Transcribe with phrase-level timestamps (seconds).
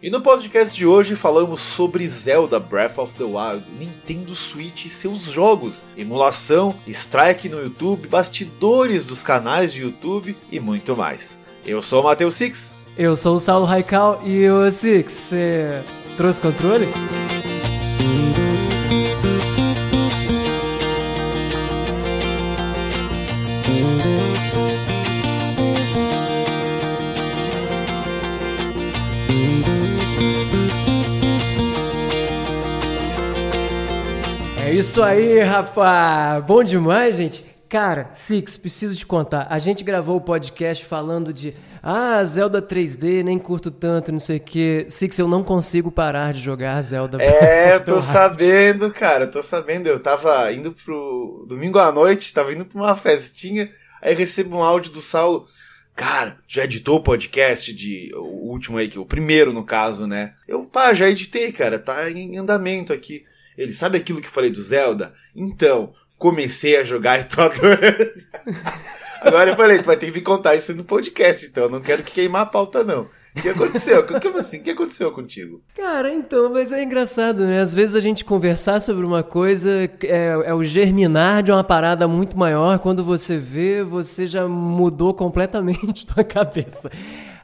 [0.00, 4.88] E no podcast de hoje falamos sobre Zelda Breath of the Wild, Nintendo Switch e
[4.88, 11.36] seus jogos, emulação, strike no YouTube, bastidores dos canais de YouTube e muito mais.
[11.66, 12.76] Eu sou o Matheus Six.
[12.96, 15.84] Eu sou o Saulo Raikal e o Six, você
[16.16, 16.86] trouxe controle?
[34.88, 36.42] Isso aí, rapaz!
[36.46, 37.44] Bom demais, gente!
[37.68, 39.46] Cara, Six, preciso te contar.
[39.50, 44.38] A gente gravou o podcast falando de ah, Zelda 3D, nem curto tanto, não sei
[44.38, 44.86] o quê.
[44.88, 47.22] Six, eu não consigo parar de jogar Zelda.
[47.22, 49.88] É, eu tô sabendo, cara, eu tô sabendo.
[49.88, 51.44] Eu tava indo pro.
[51.46, 53.70] Domingo à noite, tava indo pra uma festinha,
[54.00, 55.46] aí recebo um áudio do Saulo.
[55.94, 58.10] Cara, já editou o podcast de.
[58.14, 60.32] O último aí, que o primeiro no caso, né?
[60.48, 63.26] Eu, pá, já editei, cara, tá em andamento aqui.
[63.58, 65.12] Ele sabe aquilo que falei do Zelda?
[65.34, 68.12] Então, comecei a jogar e tô adorando.
[69.20, 71.80] Agora eu falei, tu vai ter que me contar isso no podcast, então eu não
[71.80, 73.08] quero que queimar a pauta, não.
[73.36, 74.06] O que aconteceu?
[74.22, 74.58] Como assim?
[74.58, 75.60] O que aconteceu contigo?
[75.74, 77.60] Cara, então, mas é engraçado, né?
[77.60, 82.06] Às vezes a gente conversar sobre uma coisa é, é, o germinar de uma parada
[82.06, 82.78] muito maior.
[82.78, 86.88] Quando você vê, você já mudou completamente tua cabeça.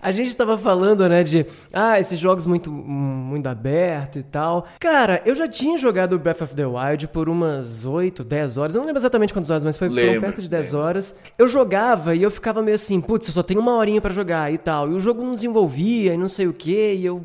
[0.05, 4.67] A gente tava falando, né, de ah, esses jogos muito muito aberto e tal.
[4.79, 8.75] Cara, eu já tinha jogado Breath of the Wild por umas 8, 10 horas.
[8.75, 10.87] Eu não lembro exatamente quantas horas, mas foi lembro, perto de 10 lembro.
[10.87, 11.19] horas.
[11.39, 14.53] Eu jogava e eu ficava meio assim, putz, eu só tenho uma horinha para jogar
[14.53, 14.91] e tal.
[14.93, 17.25] E o jogo não desenvolvia e não sei o que, e eu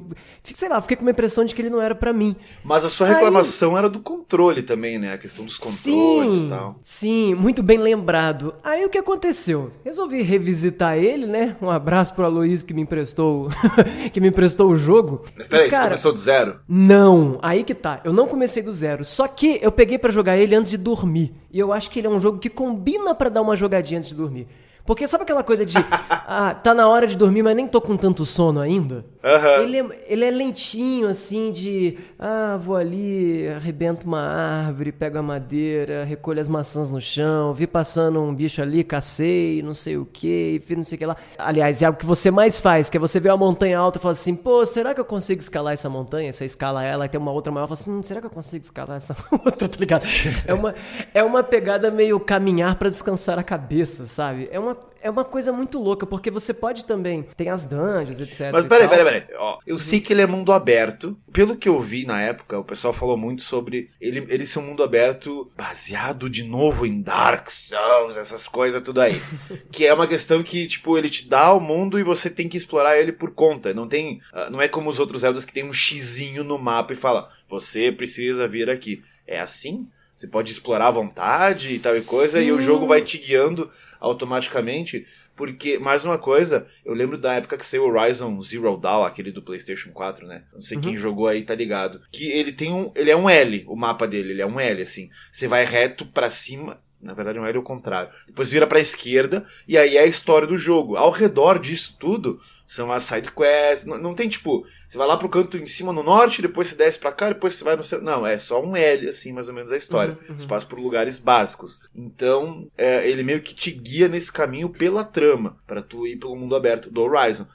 [0.56, 2.36] sei lá, fiquei com uma impressão de que ele não era para mim.
[2.64, 3.80] Mas a sua reclamação Aí...
[3.80, 5.14] era do controle também, né?
[5.14, 6.80] A questão dos controles sim, e tal.
[6.84, 8.54] Sim, muito bem lembrado.
[8.64, 9.72] Aí o que aconteceu?
[9.84, 11.56] Resolvi revisitar ele, né?
[11.62, 13.48] Um abraço pro Aloysio que me emprestou
[14.14, 15.26] que me emprestou o jogo.
[15.36, 16.60] Mas peraí, cara, você começou do zero?
[16.68, 18.00] Não, aí que tá.
[18.04, 19.04] Eu não comecei do zero.
[19.04, 21.34] Só que eu peguei para jogar ele antes de dormir.
[21.52, 24.10] E eu acho que ele é um jogo que combina para dar uma jogadinha antes
[24.10, 24.48] de dormir.
[24.90, 25.76] Porque sabe aquela coisa de,
[26.10, 29.06] ah, tá na hora de dormir, mas nem tô com tanto sono ainda?
[29.24, 29.62] Uhum.
[29.62, 35.22] Ele, é, ele é lentinho, assim, de, ah, vou ali, arrebento uma árvore, pego a
[35.22, 40.08] madeira, recolho as maçãs no chão, vi passando um bicho ali, cacei, não sei o
[40.08, 41.16] que, fiz não sei o que lá.
[41.38, 44.02] Aliás, é algo que você mais faz, que é você ver uma montanha alta e
[44.02, 46.34] falar assim, pô, será que eu consigo escalar essa montanha?
[46.34, 48.64] Você escala ela e tem uma outra maior, fala assim, hum, será que eu consigo
[48.64, 50.08] escalar essa outra, tá ligado?
[50.48, 50.74] É uma,
[51.14, 54.50] é uma pegada meio caminhar para descansar a cabeça, sabe?
[54.52, 57.24] É uma é uma coisa muito louca, porque você pode também.
[57.36, 58.52] Tem as dungeons, etc.
[58.52, 59.24] Mas peraí, peraí, peraí.
[59.38, 61.18] Ó, eu sei que ele é mundo aberto.
[61.32, 64.64] Pelo que eu vi na época, o pessoal falou muito sobre ele, ele ser um
[64.64, 69.22] mundo aberto baseado de novo em Dark Souls, essas coisas, tudo aí.
[69.72, 72.58] que é uma questão que, tipo, ele te dá o mundo e você tem que
[72.58, 73.74] explorar ele por conta.
[73.74, 74.22] Não tem.
[74.34, 77.30] Ah, não é como os outros Zeldas que tem um xizinho no mapa e fala:
[77.48, 79.02] você precisa vir aqui.
[79.26, 79.88] É assim?
[80.20, 83.72] Você pode explorar à vontade e tal e coisa, e o jogo vai te guiando
[84.00, 85.06] automaticamente.
[85.36, 89.32] Porque, mais uma coisa, eu lembro da época que saiu o Horizon Zero Dawn, aquele
[89.32, 90.44] do PlayStation 4, né?
[90.54, 90.84] Não sei uhum.
[90.84, 92.02] quem jogou aí, tá ligado.
[92.12, 92.92] Que ele tem um.
[92.96, 95.10] Ele é um L, o mapa dele, ele é um L, assim.
[95.32, 96.82] Você vai reto para cima.
[97.02, 98.12] Na verdade, um L é o contrário.
[98.28, 100.98] Depois vira pra esquerda, e aí é a história do jogo.
[100.98, 103.88] Ao redor disso tudo, são as side quests.
[103.88, 106.76] Não, não, tem tipo, você vai lá pro canto em cima no norte, depois você
[106.76, 108.06] desce para cá, depois você vai no centro.
[108.06, 110.14] Não, é só um L, assim, mais ou menos a história.
[110.14, 110.38] Uhum, uhum.
[110.38, 111.82] Você passa por lugares básicos.
[111.96, 116.36] Então, é, ele meio que te guia nesse caminho pela trama, para tu ir pelo
[116.36, 117.48] mundo aberto do Horizon.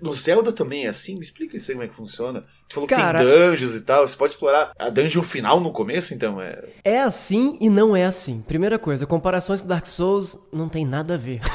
[0.00, 1.14] No Zelda também é assim?
[1.14, 2.44] Me explica isso aí como é que funciona.
[2.68, 5.70] Tu falou Cara, que tem dungeons e tal, você pode explorar a dungeon final no
[5.70, 6.40] começo, então?
[6.40, 6.64] É...
[6.84, 8.42] é assim e não é assim.
[8.42, 11.40] Primeira coisa, comparações com Dark Souls não tem nada a ver.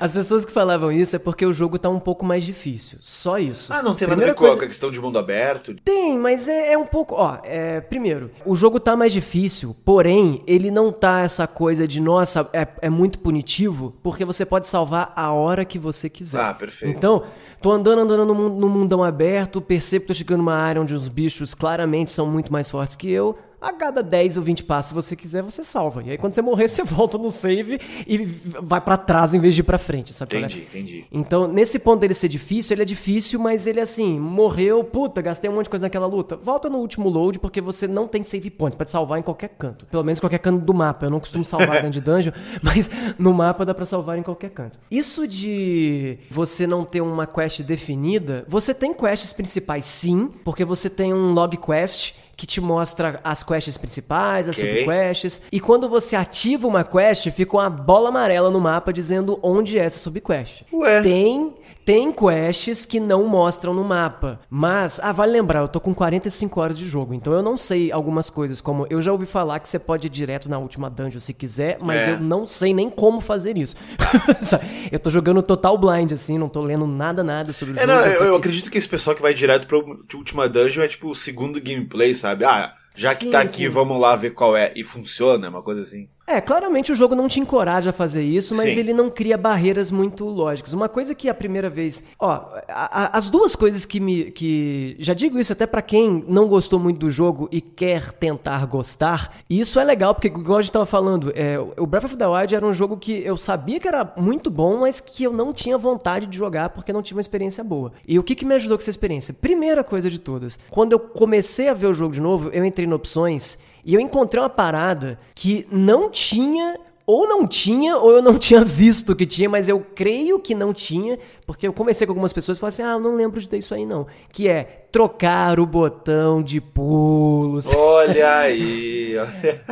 [0.00, 2.98] As pessoas que falavam isso é porque o jogo tá um pouco mais difícil.
[3.02, 3.70] Só isso.
[3.72, 4.56] Ah, não tem Primeira nada a ver coisa...
[4.56, 5.74] com a questão de mundo aberto?
[5.84, 7.14] Tem, mas é, é um pouco.
[7.16, 12.00] Ó, é, primeiro, o jogo tá mais difícil, porém, ele não tá essa coisa de,
[12.00, 16.40] nossa, é, é muito punitivo, porque você pode salvar a hora que você quiser.
[16.40, 16.96] Ah, perfeito.
[16.96, 17.19] Então,
[17.60, 21.08] Tô andando, andando no, no mundão aberto, percebo que tô chegando numa área onde os
[21.08, 24.94] bichos claramente são muito mais fortes que eu a cada 10 ou 20 passos, se
[24.94, 26.02] você quiser, você salva.
[26.02, 28.18] E aí, quando você morrer, você volta no save e
[28.62, 30.38] vai para trás em vez de ir pra frente, sabe?
[30.38, 31.04] Entendi, entendi.
[31.12, 35.50] Então, nesse ponto dele ser difícil, ele é difícil, mas ele, assim, morreu, puta, gastei
[35.50, 36.36] um monte de coisa naquela luta.
[36.36, 39.86] Volta no último load, porque você não tem save point, pode salvar em qualquer canto.
[39.86, 41.06] Pelo menos qualquer canto do mapa.
[41.06, 42.32] Eu não costumo salvar dentro de dungeon,
[42.62, 44.78] mas no mapa dá pra salvar em qualquer canto.
[44.90, 50.88] Isso de você não ter uma quest definida, você tem quests principais sim, porque você
[50.88, 54.78] tem um log quest que te mostra as quests principais, as okay.
[54.78, 55.42] subquests.
[55.52, 59.84] E quando você ativa uma quest, fica uma bola amarela no mapa dizendo onde é
[59.84, 60.62] essa subquest.
[60.72, 61.02] Ué.
[61.02, 61.54] Tem
[61.90, 64.38] tem quests que não mostram no mapa.
[64.48, 67.90] Mas, ah, vale lembrar, eu tô com 45 horas de jogo, então eu não sei
[67.90, 71.18] algumas coisas, como eu já ouvi falar que você pode ir direto na última dungeon
[71.18, 72.12] se quiser, mas É.
[72.12, 73.74] eu não sei nem como fazer isso.
[74.92, 77.92] eu tô jogando total blind, assim, não tô lendo nada, nada sobre o É, jogo.
[77.92, 79.78] não, eu, eu acredito que esse pessoal que vai direto pra
[80.16, 82.44] última dungeon é tipo o segundo gameplay, sabe?
[82.44, 83.68] Ah, já que Sim, tá aqui, sim.
[83.68, 84.72] vamos lá ver qual é.
[84.76, 86.08] E funciona, uma coisa assim.
[86.30, 88.80] É, claramente o jogo não te encoraja a fazer isso, mas Sim.
[88.80, 90.72] ele não cria barreiras muito lógicas.
[90.72, 92.04] Uma coisa que a primeira vez.
[92.18, 94.30] Ó, a- a- as duas coisas que me.
[94.30, 98.64] que Já digo isso até pra quem não gostou muito do jogo e quer tentar
[98.66, 99.36] gostar.
[99.50, 102.26] E isso é legal, porque, igual a gente tava falando, é, o Breath of the
[102.26, 105.52] Wild era um jogo que eu sabia que era muito bom, mas que eu não
[105.52, 107.92] tinha vontade de jogar porque não tive uma experiência boa.
[108.06, 109.34] E o que, que me ajudou com essa experiência?
[109.34, 112.86] Primeira coisa de todas, quando eu comecei a ver o jogo de novo, eu entrei
[112.86, 113.58] em opções.
[113.84, 118.64] E eu encontrei uma parada que não tinha, ou não tinha, ou eu não tinha
[118.64, 122.56] visto que tinha, mas eu creio que não tinha, porque eu comecei com algumas pessoas
[122.56, 124.06] e falei assim: ah, eu não lembro de ter isso aí não.
[124.30, 127.74] Que é trocar o botão de pulos.
[127.74, 129.16] Olha aí.
[129.18, 129.64] olha.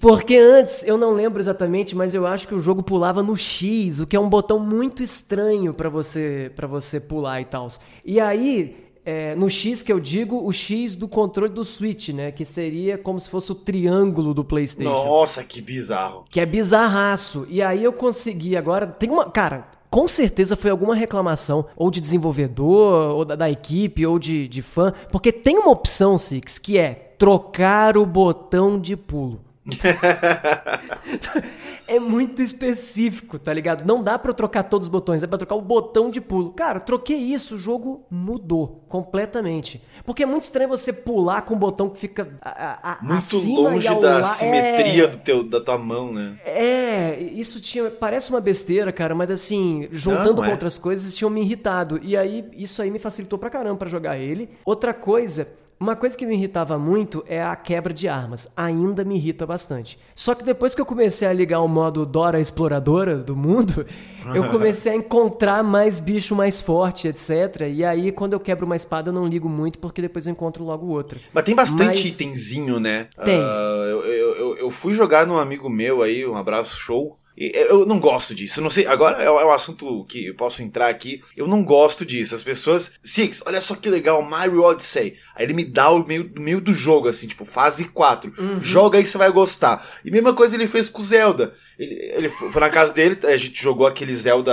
[0.00, 4.00] Porque antes, eu não lembro exatamente, mas eu acho que o jogo pulava no X,
[4.00, 7.68] o que é um botão muito estranho pra você para você pular e tal.
[8.04, 12.30] E aí, é, no X que eu digo, o X do controle do Switch, né?
[12.30, 14.90] Que seria como se fosse o triângulo do PlayStation.
[14.90, 16.24] Nossa, que bizarro.
[16.30, 17.46] Que é bizarraço.
[17.50, 18.86] E aí eu consegui agora.
[18.86, 19.30] Tem uma.
[19.30, 19.68] Cara.
[19.90, 24.62] Com certeza foi alguma reclamação, ou de desenvolvedor, ou da, da equipe, ou de, de
[24.62, 29.42] fã, porque tem uma opção, Six, que é trocar o botão de pulo.
[31.86, 33.84] é muito específico, tá ligado?
[33.84, 36.50] Não dá pra eu trocar todos os botões, é pra trocar o botão de pulo.
[36.52, 39.82] Cara, troquei isso, o jogo mudou completamente.
[40.04, 43.70] Porque é muito estranho você pular com um botão que fica a, a, Muito acima
[43.70, 45.08] longe e ao da la- simetria É.
[45.08, 46.38] do teu, da tua mão, né?
[46.44, 47.90] É, isso tinha.
[47.90, 50.46] Parece uma besteira, cara, mas assim, juntando Não, é.
[50.46, 52.00] com outras coisas, tinham me irritado.
[52.02, 54.48] E aí, isso aí me facilitou pra caramba pra jogar ele.
[54.64, 55.61] Outra coisa.
[55.82, 58.46] Uma coisa que me irritava muito é a quebra de armas.
[58.56, 59.98] Ainda me irrita bastante.
[60.14, 63.84] Só que depois que eu comecei a ligar o modo Dora Exploradora do mundo,
[64.32, 67.62] eu comecei a encontrar mais bicho mais forte, etc.
[67.68, 70.62] E aí, quando eu quebro uma espada, eu não ligo muito, porque depois eu encontro
[70.62, 71.18] logo outra.
[71.32, 73.08] Mas tem bastante Mas- itemzinho, né?
[73.24, 73.40] Tem.
[73.40, 77.18] Eu, eu, eu, eu fui jogar num amigo meu aí, um abraço show.
[77.36, 78.60] Eu não gosto disso.
[78.60, 81.22] Não sei, agora é é um assunto que eu posso entrar aqui.
[81.36, 82.34] Eu não gosto disso.
[82.34, 82.92] As pessoas.
[83.02, 85.16] Six, olha só que legal, Mario Odyssey.
[85.34, 88.32] Aí ele me dá o meio, meio do jogo, assim, tipo, fase 4.
[88.38, 88.62] Uhum.
[88.62, 89.86] Joga aí, você vai gostar.
[90.04, 91.54] E mesma coisa ele fez com o Zelda.
[91.78, 94.52] Ele, ele foi na casa dele, a gente jogou aquele Zelda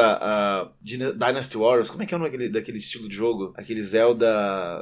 [0.81, 1.89] Dyna- Dynasty Warriors.
[1.89, 3.53] Como é que é o nome daquele, daquele estilo de jogo?
[3.57, 4.25] Aquele Zelda.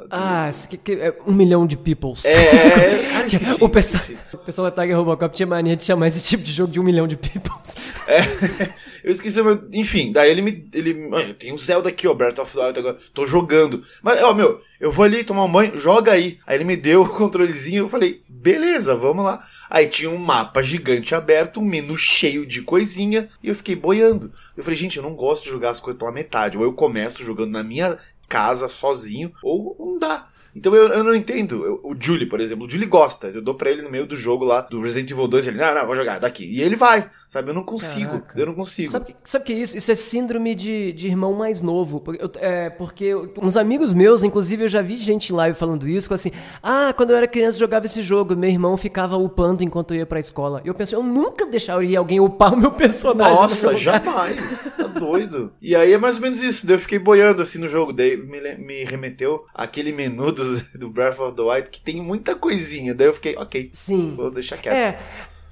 [0.02, 2.24] do- Ah, que, que é um milhão de peoples.
[2.24, 3.10] É, é, é.
[3.12, 4.18] Cara, esqueci, o, pessoal, esqueci.
[4.32, 6.84] o pessoal da Tiger Robocop tinha mania de chamar esse tipo de jogo de um
[6.84, 7.74] milhão de peoples.
[8.06, 8.20] É,
[9.02, 10.68] eu esqueci, mas, enfim, daí ele me.
[10.72, 13.82] Ele, "Mano, tem o Zelda aqui, ó, Breath of the Wild agora, tô jogando.
[14.02, 16.38] Mas, ó, meu, eu vou ali tomar um banho, joga aí.
[16.46, 19.44] Aí ele me deu o controlezinho, eu falei, beleza, vamos lá.
[19.68, 24.32] Aí tinha um mapa gigante aberto, um menu cheio de coisinha, e eu fiquei boiando.
[24.56, 26.56] Eu falei, gente, eu não gosto de jogar as coisas pela metade.
[26.56, 27.98] Ou eu começo jogando na minha
[28.28, 30.28] casa, sozinho, ou não dá.
[30.54, 31.64] Então eu, eu não entendo.
[31.64, 33.28] Eu- o Julie, por exemplo, o Julie gosta.
[33.28, 35.74] Eu dou pra ele no meio do jogo lá, do Resident Evil 2, ele, não,
[35.74, 36.44] não, vou jogar daqui.
[36.44, 37.50] E ele vai, sabe?
[37.50, 38.10] Eu não consigo.
[38.20, 38.38] Caraca.
[38.40, 38.90] Eu não consigo.
[38.90, 39.76] Sabe, sabe o que é isso?
[39.76, 42.00] Isso é síndrome de, de irmão mais novo.
[42.00, 45.86] Porque, eu- é, porque uns amigos meus, inclusive eu já vi gente em live falando
[45.88, 49.62] isso, assim, ah, quando eu era criança eu jogava esse jogo, meu irmão ficava upando
[49.62, 50.60] enquanto eu ia pra escola.
[50.64, 53.34] E eu pensei, eu nunca deixaria alguém upar o meu personagem.
[53.34, 53.80] no Nossa, lugar.
[53.80, 54.72] jamais.
[54.76, 55.52] Tá doido.
[55.60, 56.66] E aí é mais ou menos isso.
[56.66, 57.92] Daí eu fiquei boiando assim no jogo.
[57.92, 62.34] Daí me, me remeteu àquele menu do, do Breath of the Wild que tem muita
[62.34, 62.94] coisinha.
[62.94, 63.70] Daí eu fiquei, ok.
[63.72, 64.14] Sim.
[64.16, 64.74] Vou deixar quieto.
[64.74, 64.98] É,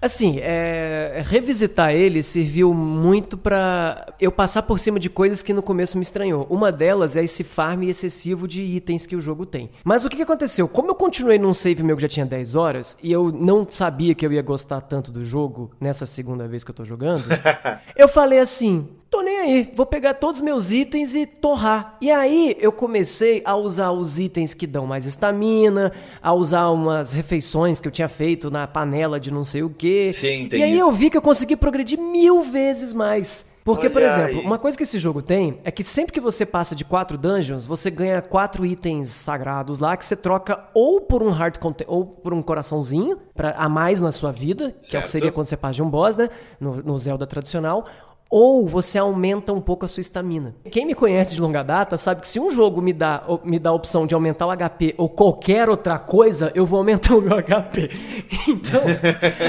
[0.00, 5.62] assim, é, revisitar ele serviu muito pra eu passar por cima de coisas que no
[5.62, 6.46] começo me estranhou.
[6.48, 9.70] Uma delas é esse farm excessivo de itens que o jogo tem.
[9.84, 10.68] Mas o que, que aconteceu?
[10.68, 14.14] Como eu continuei num save meu que já tinha 10 horas e eu não sabia
[14.14, 17.24] que eu ia gostar tanto do jogo nessa segunda vez que eu tô jogando,
[17.96, 18.88] eu falei assim.
[19.10, 21.96] Tô nem aí, vou pegar todos os meus itens e torrar.
[22.00, 27.12] E aí eu comecei a usar os itens que dão mais estamina, a usar umas
[27.12, 30.12] refeições que eu tinha feito na panela de não sei o que.
[30.12, 30.80] Sim, E aí isso.
[30.80, 33.54] eu vi que eu consegui progredir mil vezes mais.
[33.64, 34.46] Porque, por Olha exemplo, aí.
[34.46, 37.66] uma coisa que esse jogo tem é que sempre que você passa de quatro dungeons,
[37.66, 42.04] você ganha quatro itens sagrados lá que você troca ou por um heart content, ou
[42.06, 45.08] por um coraçãozinho pra, a mais na sua vida, que é o que Certo.
[45.08, 46.28] seria quando você passa de um boss, né?
[46.60, 47.84] No, no Zelda tradicional.
[48.28, 50.54] Ou você aumenta um pouco a sua estamina.
[50.70, 53.70] Quem me conhece de longa data sabe que se um jogo me dá, me dá
[53.70, 57.36] a opção de aumentar o HP ou qualquer outra coisa, eu vou aumentar o meu
[57.40, 57.90] HP.
[58.48, 58.82] Então,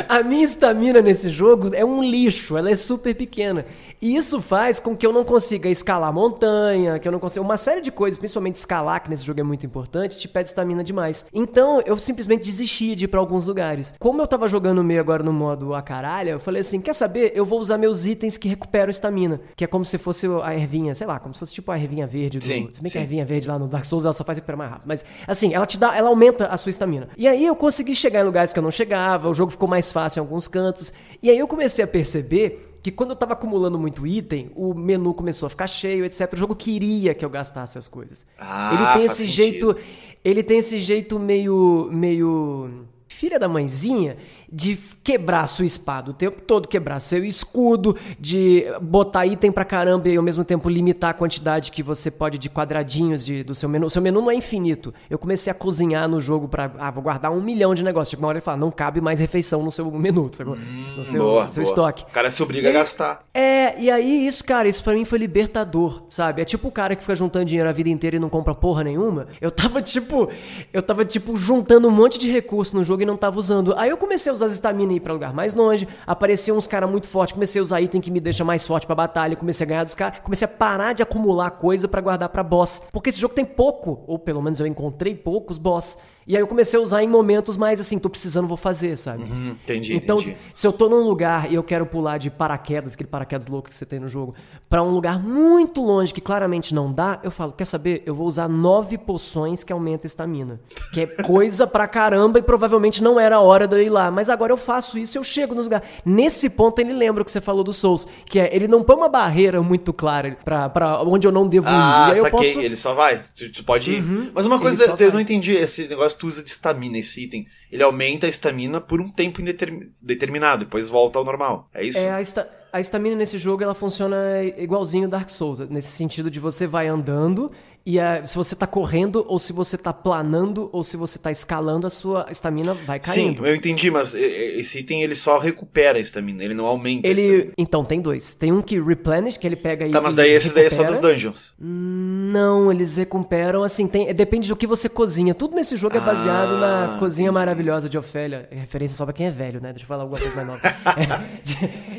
[0.08, 3.66] a minha estamina nesse jogo é um lixo, ela é super pequena.
[4.02, 7.44] E isso faz com que eu não consiga escalar montanha, que eu não consiga.
[7.44, 10.84] Uma série de coisas, principalmente escalar, que nesse jogo é muito importante, te pede estamina
[10.84, 11.26] demais.
[11.34, 13.96] Então eu simplesmente desisti de ir pra alguns lugares.
[14.00, 17.32] Como eu tava jogando meio agora no modo a caralho, eu falei assim: quer saber?
[17.34, 19.40] Eu vou usar meus itens que recuperam estamina.
[19.56, 22.06] Que é como se fosse a ervinha, sei lá, como se fosse tipo a ervinha
[22.06, 22.46] verde do.
[22.46, 23.00] Sim, se bem que sim.
[23.00, 24.88] a ervinha verde lá no Dark Souls ela só faz recuperar mais rápido.
[24.88, 27.10] Mas assim, ela te dá, ela aumenta a sua estamina.
[27.18, 29.92] E aí eu consegui chegar em lugares que eu não chegava, o jogo ficou mais
[29.92, 30.94] fácil em alguns cantos.
[31.22, 35.14] E aí eu comecei a perceber que quando eu tava acumulando muito item, o menu
[35.14, 36.34] começou a ficar cheio, etc.
[36.34, 38.26] O jogo queria que eu gastasse as coisas.
[38.38, 39.34] Ah, ele tem esse sentido.
[39.34, 39.78] jeito,
[40.24, 42.70] ele tem esse jeito meio meio
[43.08, 44.18] filha da mãezinha
[44.52, 50.08] de quebrar sua espada o tempo todo, quebrar seu escudo, de botar item pra caramba
[50.10, 53.68] e ao mesmo tempo limitar a quantidade que você pode de quadradinhos de, do seu
[53.68, 53.88] menu.
[53.88, 54.94] O seu menu não é infinito.
[55.10, 56.72] Eu comecei a cozinhar no jogo pra.
[56.78, 58.12] Ah, vou guardar um milhão de negócios.
[58.12, 61.46] Chega uma hora ele fala, não cabe mais refeição no seu menu, no seu, boa,
[61.46, 61.72] no seu boa.
[61.72, 62.04] estoque.
[62.04, 63.24] O cara se obriga a gastar.
[63.34, 66.42] É, e aí isso, cara, isso pra mim foi libertador, sabe?
[66.42, 68.84] É tipo o cara que fica juntando dinheiro a vida inteira e não compra porra
[68.84, 69.28] nenhuma.
[69.42, 70.30] Eu tava tipo,
[70.72, 73.74] eu tava tipo juntando um monte de recurso no jogo e não tava usando.
[73.78, 76.68] Aí eu comecei a usar as estamina e ir pra lugar mais longe, apareciam uns
[76.68, 79.66] caras muito fortes, comecei a usar item que me deixa mais forte pra batalha, comecei
[79.66, 82.82] a ganhar dos caras, comecei a parar de acumular coisa pra guardar pra boss.
[82.92, 85.98] Porque esse jogo tem pouco, ou pelo menos eu encontrei poucos boss.
[86.28, 89.24] E aí eu comecei a usar em momentos mais assim, tô precisando, vou fazer, sabe?
[89.24, 90.38] Hum, entendi, Então, entendi.
[90.54, 93.76] se eu tô num lugar e eu quero pular de paraquedas, aquele paraquedas louco que
[93.76, 94.36] você tem no jogo,
[94.70, 98.04] pra um lugar muito longe que claramente não dá, eu falo, quer saber?
[98.06, 100.60] Eu vou usar nove poções que aumentam a estamina.
[100.92, 104.12] Que é coisa pra caramba e provavelmente não era a hora de eu ir lá.
[104.12, 105.88] Mas agora eu faço isso e eu chego nos lugares.
[106.06, 108.98] Nesse ponto ele lembra o que você falou do Souls, que é, ele não põe
[108.98, 111.72] uma barreira muito clara pra, pra onde eu não devo ir.
[111.72, 112.38] Ah, aí eu saquei.
[112.40, 112.58] posso...
[112.58, 112.62] Uhum.
[112.62, 113.22] Ele só vai.
[113.36, 114.32] Tu, tu pode ir.
[114.34, 115.12] Mas uma coisa, eu vai.
[115.12, 115.54] não entendi.
[115.54, 117.48] Esse negócio que tu usa de estamina, esse item.
[117.72, 120.66] Ele aumenta a estamina por um tempo indetermi- determinado.
[120.66, 121.70] Depois volta ao normal.
[121.74, 121.98] É isso?
[121.98, 124.18] É, a, esta, a estamina nesse jogo ela funciona
[124.58, 127.52] igualzinho Dark Souls, nesse sentido de você vai andando
[127.90, 131.32] e a- se você tá correndo ou se você tá planando ou se você tá
[131.32, 133.04] escalando, a sua estamina vai Sim,
[133.34, 133.48] caindo.
[133.48, 137.08] eu entendi, mas esse item ele só recupera a estamina, ele não aumenta.
[137.08, 138.34] Ele, então tem dois.
[138.34, 140.84] Tem um que replenish, que ele pega e Tá, mas daí esse daí é só
[140.84, 141.54] das dungeons.
[141.58, 145.34] Não, eles recuperam, assim, tem, depende do que você cozinha.
[145.34, 148.48] Tudo nesse jogo é baseado Ah, na cozinha maravilhosa de Ofélia.
[148.52, 149.70] É referência só pra quem é velho, né?
[149.70, 150.62] Deixa eu falar alguma coisa mais nova.
[150.98, 151.40] É,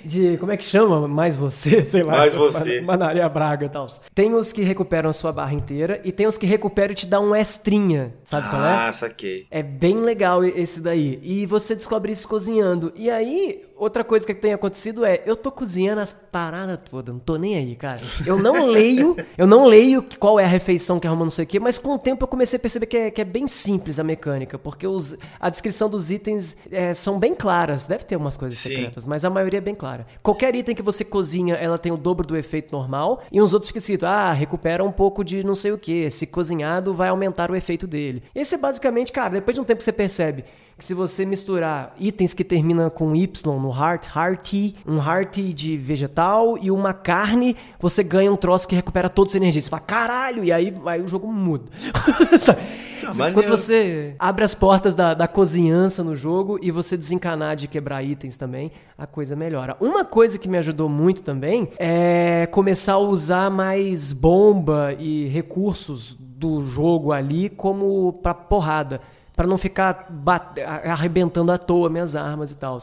[0.05, 1.07] de, de- como é que chama?
[1.09, 2.13] Mais você, sei lá.
[2.19, 2.81] Mais você.
[2.83, 3.87] Ma- Manaria Braga e tal.
[4.15, 7.07] Tem os que recuperam a sua barra inteira e tem os que recuperam e te
[7.07, 8.89] dão um extrinha, sabe qual é?
[8.89, 9.47] Ah, saquei.
[9.51, 11.19] É bem legal esse daí.
[11.23, 12.93] E você descobre isso cozinhando.
[12.97, 17.21] E aí, outra coisa que tem acontecido é, eu tô cozinhando as paradas todas, não
[17.21, 18.01] tô nem aí, cara.
[18.27, 21.49] Eu não leio, eu não leio qual é a refeição que arruma não sei o
[21.49, 23.99] quê, mas com o tempo eu comecei a perceber que é, que é bem simples
[23.99, 27.87] a mecânica, porque os, a descrição dos itens é, são bem claras.
[27.87, 28.71] Deve ter umas coisas Sim.
[28.71, 30.07] secretas, mas a maioria é bem clara.
[30.23, 33.69] Qualquer item que você cozinha, ela tem o dobro do efeito normal, e uns outros
[33.69, 37.51] fica escrito, ah, recupera um pouco de não sei o que, se cozinhado vai aumentar
[37.51, 38.23] o efeito dele.
[38.35, 40.45] Esse é basicamente, cara, depois de um tempo você percebe
[40.79, 45.77] que se você misturar itens que terminam com Y no heart, hearty, um hearty de
[45.77, 49.61] vegetal e uma carne, você ganha um troço que recupera toda a sua energia.
[49.61, 51.65] Você fala, caralho, e aí, aí o jogo muda.
[53.09, 57.67] Ah, Quando você abre as portas da, da cozinhança no jogo e você desencanar de
[57.67, 59.77] quebrar itens também, a coisa melhora.
[59.81, 66.17] Uma coisa que me ajudou muito também é começar a usar mais bomba e recursos
[66.19, 69.01] do jogo ali como pra porrada.
[69.39, 70.09] Pra não ficar
[70.85, 72.79] arrebentando à toa minhas armas e tal.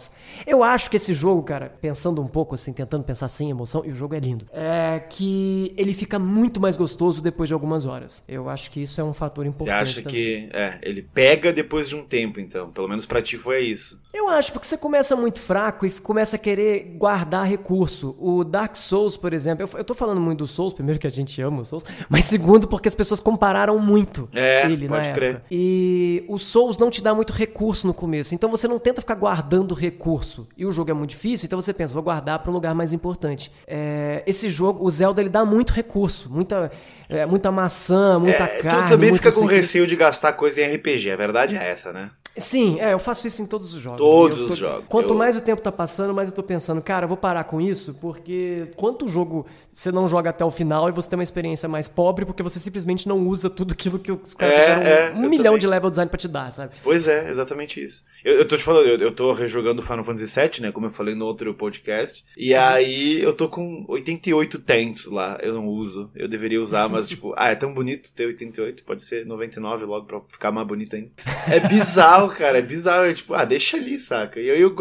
[0.48, 3.92] Eu acho que esse jogo, cara, pensando um pouco assim, tentando pensar sem emoção, e
[3.92, 8.24] o jogo é lindo, é que ele fica muito mais gostoso depois de algumas horas.
[8.28, 10.14] Eu acho que isso é um fator Você importante acha também.
[10.14, 12.70] que é, ele pega depois de um tempo, então.
[12.70, 14.02] Pelo menos pra ti foi isso.
[14.14, 18.16] Eu acho, porque você começa muito fraco e começa a querer guardar recurso.
[18.18, 21.12] O Dark Souls, por exemplo, eu, eu tô falando muito do Souls, primeiro que a
[21.12, 25.08] gente ama o Souls, mas segundo porque as pessoas compararam muito É, ele na pode
[25.08, 25.20] época.
[25.20, 25.42] crer.
[25.52, 29.16] E o Souls não te dá muito recurso no começo, então você não tenta ficar
[29.16, 30.48] guardando recurso.
[30.56, 32.94] E o jogo é muito difícil, então você pensa, vou guardar pra um lugar mais
[32.94, 33.52] importante.
[33.68, 36.72] É, esse jogo, o Zelda, ele dá muito recurso, muita,
[37.10, 38.84] é, muita maçã, muita É, carne.
[38.84, 42.12] tu também fica com receio de gastar coisa em RPG, a verdade é essa, né?
[42.38, 43.98] Sim, é, eu faço isso em todos os jogos.
[44.00, 44.86] Todos eu os jogos.
[44.90, 47.44] Quanto Eu- mais o tempo tá passando, mais eu tô pensando, cara, eu vou parar
[47.46, 51.24] com isso, porque quanto jogo você não joga até o final e você tem uma
[51.24, 54.84] experiência mais pobre, porque você simplesmente não usa tudo aquilo que os caras É, fizeram
[54.84, 55.60] é, um milhão também.
[55.60, 56.76] de level design pra te dar, sabe?
[56.84, 58.04] Pois é, exatamente isso.
[58.24, 60.72] Eu, eu tô te falando, eu, eu tô rejogando Final Fantasy VII, né?
[60.72, 62.26] Como eu falei no outro podcast.
[62.36, 62.60] E Uhum.
[62.60, 65.38] aí eu tô com 88 tanks lá.
[65.42, 66.10] Eu não uso.
[66.16, 68.84] Eu deveria usar, mas tipo, ah, é tão bonito ter 88.
[68.84, 71.10] Pode ser 99 logo pra ficar mais bonito ainda.
[71.48, 72.58] É bizarro bizarro, cara.
[72.58, 73.06] É bizarro.
[73.06, 74.40] É tipo, ah, deixa ali, saca?
[74.40, 74.76] E aí eu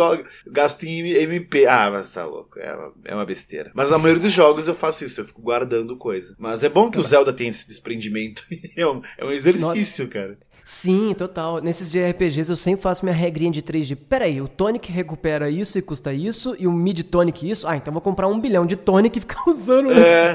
[0.47, 1.67] gasto em MP.
[1.67, 2.59] Ah, mas tá louco.
[2.59, 3.71] É uma, é uma besteira.
[3.75, 6.35] Mas na maioria dos jogos eu faço isso, eu fico guardando coisa.
[6.39, 8.45] Mas é bom que o Zelda tenha esse desprendimento.
[8.77, 10.13] é, um, é um exercício, Nossa.
[10.13, 10.39] cara.
[10.64, 11.61] Sim, total.
[11.61, 15.78] Nesses JRPGs eu sempre faço minha regrinha de 3 de peraí, o Tonic recupera isso
[15.78, 17.68] e custa isso, e o Mid Tonic isso.
[17.68, 20.33] Ah, então vou comprar um bilhão de Tonic e ficar usando é,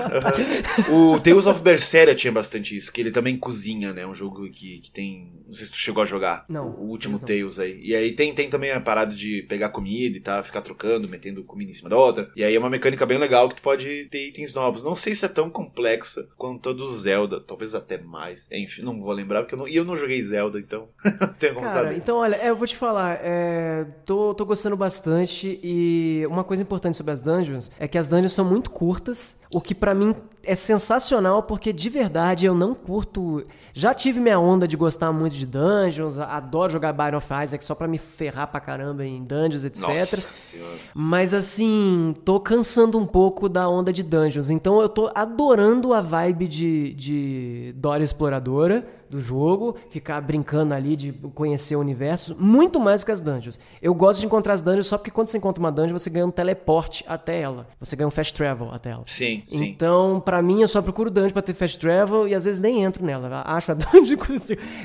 [0.78, 0.94] isso.
[0.94, 4.06] o Tales of Berseria tinha bastante isso, que ele também cozinha, né?
[4.06, 5.34] Um jogo que, que tem.
[5.48, 6.46] Não sei se tu chegou a jogar.
[6.48, 6.70] Não.
[6.70, 7.80] O último Tales aí.
[7.84, 11.44] E aí tem, tem também a parada de pegar comida e tá, ficar trocando, metendo
[11.44, 12.30] comida em cima da outra.
[12.36, 14.84] E aí é uma mecânica bem legal que tu pode ter itens novos.
[14.84, 18.48] Não sei se é tão complexa quanto a do Zelda, talvez até mais.
[18.52, 20.88] Enfim, não vou lembrar, porque eu não, e eu não joguei Zelda, então
[21.20, 21.98] não tenho como Cara, saber.
[21.98, 26.64] Então, olha, é, eu vou te falar, é, tô, tô gostando bastante e uma coisa
[26.64, 30.16] importante sobre as dungeons é que as dungeons são muito curtas, o que para mim
[30.44, 33.46] é sensacional porque de verdade eu não curto.
[33.74, 37.74] Já tive minha onda de gostar muito de dungeons, adoro jogar Bind of Isaac só
[37.74, 39.88] pra me ferrar pra caramba em dungeons, etc.
[39.88, 40.58] Nossa
[40.94, 44.50] Mas assim, tô cansando um pouco da onda de dungeons.
[44.50, 50.96] Então eu tô adorando a vibe de, de Dora Exploradora do jogo, ficar brincando ali
[50.96, 53.60] de conhecer o universo, muito mais que as dungeons.
[53.82, 56.26] Eu gosto de encontrar as dungeons só porque quando você encontra uma dungeon, você ganha
[56.28, 57.68] um teleporte até ela.
[57.80, 59.04] Você ganha um fast travel até ela.
[59.08, 59.66] Sim, sim.
[59.66, 62.84] Então, para mim, eu só procuro dungeon pra ter fast travel e às vezes nem
[62.84, 63.44] entro nela.
[63.46, 64.18] Acho a dungeon.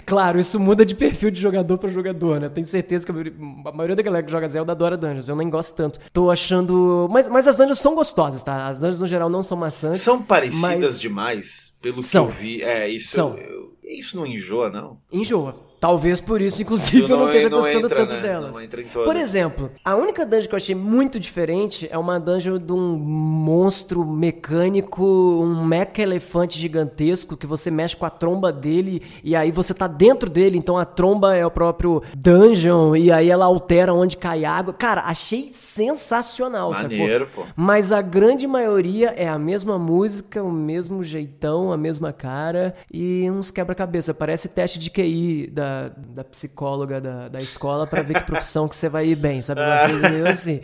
[0.04, 2.48] claro, isso muda de perfil de jogador para jogador, né?
[2.48, 5.28] Tenho certeza que a maioria da galera que joga Zelda adora dungeons.
[5.28, 6.00] Eu nem gosto tanto.
[6.12, 7.08] Tô achando.
[7.10, 8.68] Mas, mas as dungeons são gostosas, tá?
[8.68, 10.02] As dungeons no geral não são maçantes.
[10.02, 11.00] São parecidas mas...
[11.00, 12.26] demais, pelo são.
[12.26, 12.62] que eu vi.
[12.62, 13.10] É, isso.
[13.10, 13.36] São.
[13.36, 14.98] Eu, isso não enjoa, não?
[15.12, 15.54] Enjoa.
[15.84, 18.22] Talvez por isso, inclusive, eu não, esteja não gostando entra, tanto né?
[18.22, 18.56] delas.
[18.90, 22.96] Por exemplo, a única dungeon que eu achei muito diferente é uma dungeon de um
[22.96, 29.52] monstro mecânico, um mecha elefante gigantesco que você mexe com a tromba dele e aí
[29.52, 33.92] você tá dentro dele, então a tromba é o próprio dungeon e aí ela altera
[33.92, 34.72] onde cai água.
[34.72, 37.44] Cara, achei sensacional, Maneiro, sacou?
[37.44, 37.50] Pô.
[37.54, 43.30] Mas a grande maioria é a mesma música, o mesmo jeitão, a mesma cara e
[43.30, 44.14] uns quebra-cabeça.
[44.14, 48.76] Parece teste de QI da da, psicóloga da, da escola para ver que profissão que
[48.76, 49.60] você vai ir bem, sabe?
[49.60, 50.60] Uma coisa meio assim.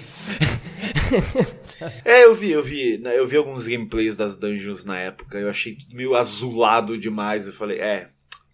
[2.04, 5.48] é, eu vi, eu vi, né, eu vi alguns gameplays das dungeons na época, eu
[5.48, 8.08] achei meio azulado demais, eu falei, é,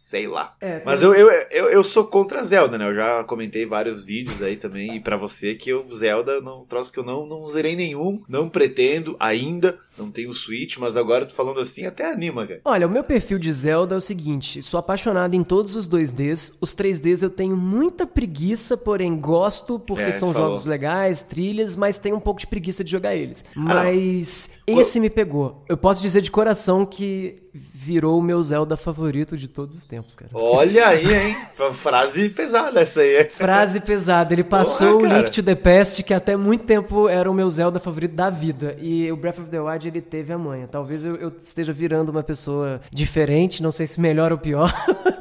[0.06, 0.54] sei lá.
[0.60, 2.88] É, Mas eu, eu, eu, eu, sou contra Zelda, né?
[2.88, 6.92] Eu já comentei vários vídeos aí também, e para você que eu, Zelda, não troço
[6.92, 11.34] que eu não, não zerei nenhum, não pretendo ainda, não tenho Switch, mas agora tô
[11.34, 12.60] falando assim, até anima, cara.
[12.64, 16.58] Olha, o meu perfil de Zelda é o seguinte, sou apaixonado em todos os 2Ds,
[16.60, 20.70] os 3Ds eu tenho muita preguiça, porém gosto, porque é, são jogos falou.
[20.70, 23.44] legais, trilhas, mas tenho um pouco de preguiça de jogar eles.
[23.56, 25.64] Ah, mas ah, esse me pegou.
[25.68, 27.42] Eu posso dizer de coração que
[27.86, 30.28] virou o meu Zelda favorito de todos os tempos, cara.
[30.34, 31.36] Olha aí, hein?
[31.72, 33.24] Frase pesada essa aí.
[33.30, 34.34] Frase pesada.
[34.34, 37.48] Ele passou Porra, o Link to the Past, que até muito tempo era o meu
[37.48, 38.76] Zelda favorito da vida.
[38.80, 40.66] E o Breath of the Wild, ele teve a manha.
[40.66, 44.74] Talvez eu, eu esteja virando uma pessoa diferente, não sei se melhor ou pior.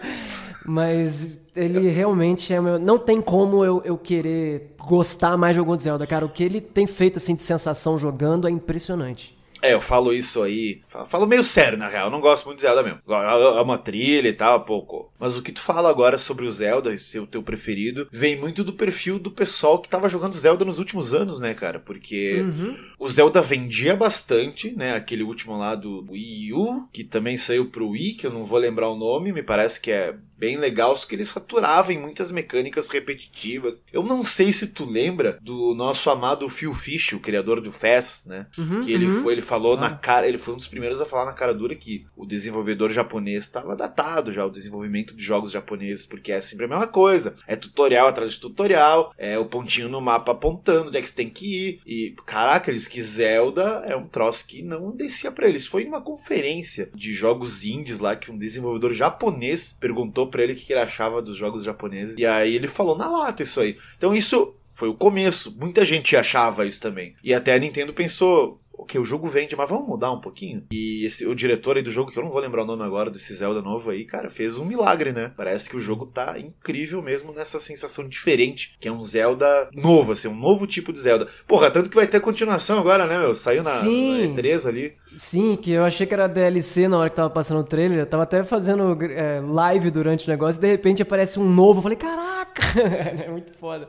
[0.65, 2.79] Mas ele realmente é meu.
[2.79, 6.25] Não tem como eu, eu querer gostar mais de algum Zelda, cara.
[6.25, 9.34] O que ele tem feito assim de sensação jogando é impressionante.
[9.65, 10.81] É, eu falo isso aí.
[11.07, 12.07] Falo meio sério, na real.
[12.07, 12.99] Eu não gosto muito de Zelda mesmo.
[13.07, 15.11] É uma trilha e tal, pouco.
[15.19, 18.63] Mas o que tu fala agora sobre o Zelda, ser o teu preferido, vem muito
[18.63, 21.79] do perfil do pessoal que tava jogando Zelda nos últimos anos, né, cara?
[21.79, 22.77] Porque uhum.
[22.99, 24.93] o Zelda vendia bastante, né?
[24.93, 28.59] Aquele último lá do Wii U, que também saiu pro Wii, que eu não vou
[28.59, 32.31] lembrar o nome, me parece que é bem legal, só que ele saturava em muitas
[32.31, 33.83] mecânicas repetitivas.
[33.91, 38.27] Eu não sei se tu lembra do nosso amado Phil Fish, o criador do Fast,
[38.27, 38.47] né?
[38.57, 39.21] Uhum, que ele uhum.
[39.21, 39.81] foi, ele falou ah.
[39.81, 42.91] na cara, ele foi um dos primeiros a falar na cara dura que o desenvolvedor
[42.91, 47.35] japonês estava datado já o desenvolvimento de jogos japoneses, porque é sempre a mesma coisa.
[47.47, 51.15] É tutorial atrás de tutorial, é o pontinho no mapa apontando onde é que você
[51.15, 51.81] tem que ir.
[51.85, 55.67] E caraca, eles que Zelda é um troço que não descia para eles.
[55.67, 60.53] Foi numa conferência de jogos indies lá que um desenvolvedor japonês perguntou perguntou para ele
[60.53, 62.17] o que ele achava dos jogos japoneses.
[62.17, 63.77] E aí ele falou na lata isso aí.
[63.97, 65.55] Então isso foi o começo.
[65.57, 67.15] Muita gente achava isso também.
[67.23, 70.63] E até a Nintendo pensou, ok, o jogo vende, mas vamos mudar um pouquinho?
[70.71, 73.09] E esse, o diretor aí do jogo, que eu não vou lembrar o nome agora,
[73.09, 75.31] desse Zelda novo aí, cara, fez um milagre, né?
[75.37, 80.11] Parece que o jogo tá incrível mesmo nessa sensação diferente, que é um Zelda novo,
[80.11, 81.27] assim, um novo tipo de Zelda.
[81.47, 83.33] Porra, tanto que vai ter continuação agora, né, meu?
[83.33, 84.33] Saiu na, Sim.
[84.33, 84.93] na E3 ali.
[85.15, 87.99] Sim, que eu achei que era DLC na hora que tava passando o trailer.
[87.99, 91.79] Eu tava até fazendo é, live durante o negócio e de repente aparece um novo.
[91.79, 92.61] Eu falei, caraca!
[93.25, 93.87] é muito foda.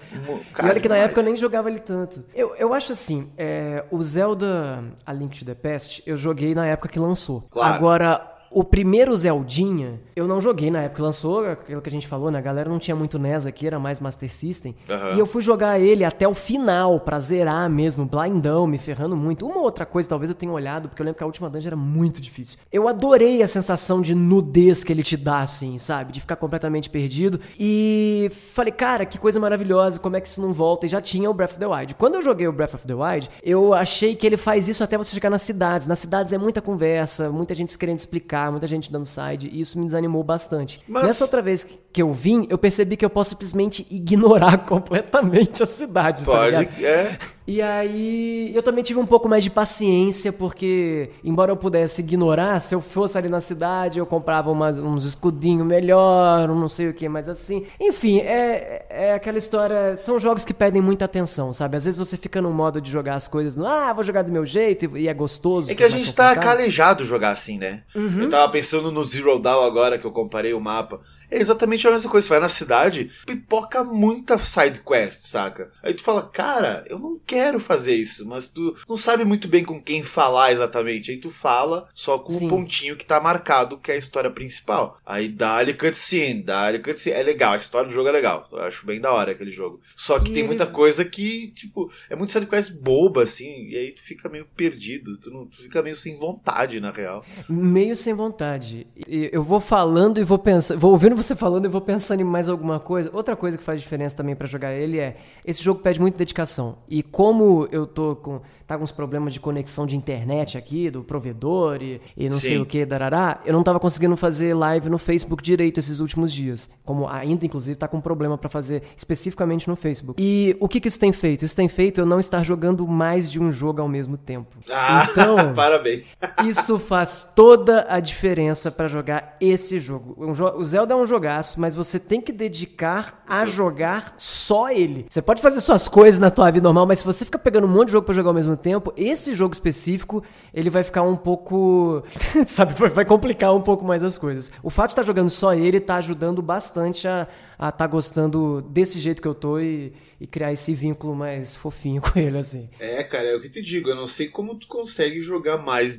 [0.52, 2.24] Cara, e olha que na época eu nem jogava ele tanto.
[2.34, 6.66] Eu, eu acho assim, é, o Zelda A Link to the Past eu joguei na
[6.66, 7.42] época que lançou.
[7.50, 7.74] Claro.
[7.74, 12.08] Agora, o primeiro Zeldinha, eu não joguei na época que lançou, aquilo que a gente
[12.08, 12.38] falou, né?
[12.38, 14.74] A galera não tinha muito NES aqui, era mais Master System.
[14.88, 15.14] Aham.
[15.14, 19.44] E eu fui jogar ele até o final, pra zerar mesmo, blindão, me ferrando muito.
[19.44, 21.76] Uma outra coisa, talvez eu tenha olhado, porque eu lembro que a última dungeon era
[21.76, 22.58] muito difícil.
[22.72, 26.10] Eu adorei a sensação de nudez que ele te dá, assim, sabe?
[26.10, 27.38] De ficar completamente perdido.
[27.60, 30.86] E falei, cara, que coisa maravilhosa, como é que isso não volta?
[30.86, 31.94] E já tinha o Breath of the Wild.
[31.96, 34.96] Quando eu joguei o Breath of the Wild, eu achei que ele faz isso até
[34.96, 35.86] você chegar nas cidades.
[35.86, 39.78] Nas cidades é muita conversa, muita gente querendo explicar, muita gente dando side, e isso
[39.78, 40.82] me desanimou bastante.
[40.88, 44.58] Mas- Nessa outra vez que que eu vim, eu percebi que eu posso simplesmente ignorar
[44.68, 46.30] completamente as cidades, tá?
[46.30, 46.84] Pode.
[46.84, 47.16] É.
[47.46, 52.60] E aí eu também tive um pouco mais de paciência, porque embora eu pudesse ignorar,
[52.60, 56.92] se eu fosse ali na cidade, eu comprava umas- uns escudinhos melhor, não sei o
[56.92, 57.64] que, mas assim.
[57.80, 59.96] Enfim, é, é aquela história.
[59.96, 61.78] São jogos que pedem muita atenção, sabe?
[61.78, 64.30] Às vezes você fica num modo de jogar as coisas no, ah, vou jogar do
[64.30, 65.72] meu jeito, e, é gostoso.
[65.72, 67.84] É que a mais gente tá calejado jogar assim, né?
[67.94, 68.24] Uhum.
[68.24, 71.00] Eu tava pensando no Zero Dawn agora, que eu comparei o mapa.
[71.30, 72.26] É exatamente a mesma coisa.
[72.26, 75.70] Você vai na cidade, pipoca muita side quest, saca?
[75.82, 79.64] Aí tu fala, cara, eu não quero fazer isso, mas tu não sabe muito bem
[79.64, 81.10] com quem falar exatamente.
[81.10, 84.98] Aí tu fala só com o pontinho que tá marcado, que é a história principal.
[85.04, 87.16] Aí dá-lhe cutscene, dá-lhe cutscene.
[87.16, 88.48] É legal, a história do jogo é legal.
[88.52, 89.80] Eu acho bem da hora aquele jogo.
[89.96, 93.68] Só que E tem ele- muita coisa que, tipo, é muito side quest boba, assim,
[93.68, 95.16] e aí tu fica meio perdido.
[95.18, 97.24] Tu, não, tu fica meio sem vontade, na real.
[97.48, 98.86] Meio sem vontade.
[99.08, 102.48] Eu vou falando e vou pensando, vou ouvindo você falando e vou pensando em mais
[102.48, 103.10] alguma coisa.
[103.12, 106.78] Outra coisa que faz diferença também pra jogar ele é esse jogo pede muita dedicação.
[106.88, 111.02] E como eu tô com tá com uns problemas de conexão de internet aqui do
[111.04, 112.58] provedor e, e não sei Sim.
[112.62, 116.68] o que darará, eu não tava conseguindo fazer live no Facebook direito esses últimos dias.
[116.84, 120.22] Como ainda inclusive tá com problema pra fazer especificamente no Facebook.
[120.22, 121.44] E o que que isso tem feito?
[121.44, 124.56] Isso tem feito eu não estar jogando mais de um jogo ao mesmo tempo.
[124.70, 126.04] Ah, Então, parabéns.
[126.44, 130.34] isso faz toda a diferença pra jogar esse jogo.
[130.34, 135.06] Jo- o Zelda é um jogaço, mas você tem que dedicar a jogar só ele.
[135.08, 137.70] Você pode fazer suas coisas na tua vida normal, mas se você ficar pegando um
[137.70, 141.16] monte de jogo pra jogar ao mesmo tempo, esse jogo específico, ele vai ficar um
[141.16, 142.02] pouco,
[142.46, 144.50] sabe, vai- complicar um pouco mais as coisas.
[144.62, 149.00] O fato de estar jogando só ele tá ajudando bastante a a tá gostando desse
[149.00, 149.90] jeito que eu tô e,
[150.20, 152.68] e criar esse vínculo mais fofinho com ele assim.
[152.78, 153.88] É, cara, é o que te digo.
[153.88, 155.98] Eu não sei como tu consegue jogar mais.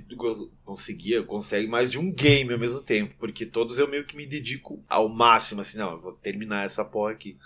[0.64, 3.16] Conseguia, consegue mais de um game ao mesmo tempo.
[3.18, 6.86] Porque todos eu meio que me dedico ao máximo, assim, não, eu vou terminar essa
[6.86, 7.38] porra aqui.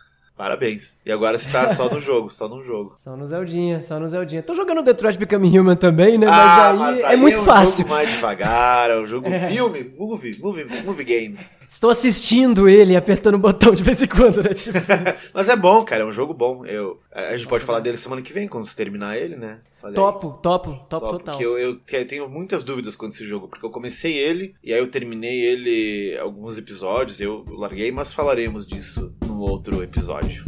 [0.41, 0.99] Parabéns.
[1.05, 2.95] E agora você tá só no jogo, só no jogo.
[2.97, 4.41] Só no Zeldinha, só no Zeldinha.
[4.41, 6.25] Tô jogando Detroit Become Human também, né?
[6.27, 7.83] Ah, Mas aí é muito um fácil.
[7.83, 11.37] jogo mais devagar, é um jogo filme, movie, movie, movie game.
[11.69, 14.49] Estou assistindo ele apertando o botão de vez em quando, né?
[14.55, 14.79] Tipo,
[15.31, 16.65] Mas é bom, cara, é um jogo bom.
[16.65, 19.59] Eu, a gente pode falar dele semana que vem, quando terminar ele, né?
[19.83, 19.93] Aí.
[19.93, 21.35] topo, topo, topo Top, total.
[21.35, 24.73] Porque eu, eu te- tenho muitas dúvidas com esse jogo, porque eu comecei ele, e
[24.73, 30.43] aí eu terminei ele alguns episódios, eu larguei, mas falaremos disso num outro episódio.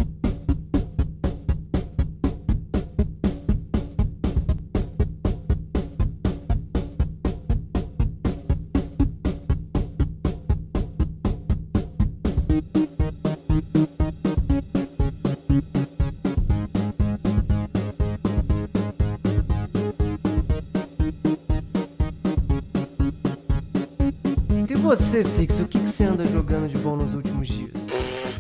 [24.96, 27.88] Você, Six, o que, que você anda jogando de bom nos últimos dias?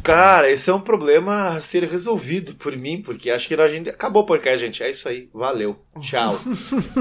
[0.03, 3.89] Cara, esse é um problema a ser resolvido por mim, porque acho que a gente
[3.89, 4.83] acabou por cá, gente.
[4.83, 5.29] É isso aí.
[5.33, 5.83] Valeu.
[5.99, 6.37] Tchau.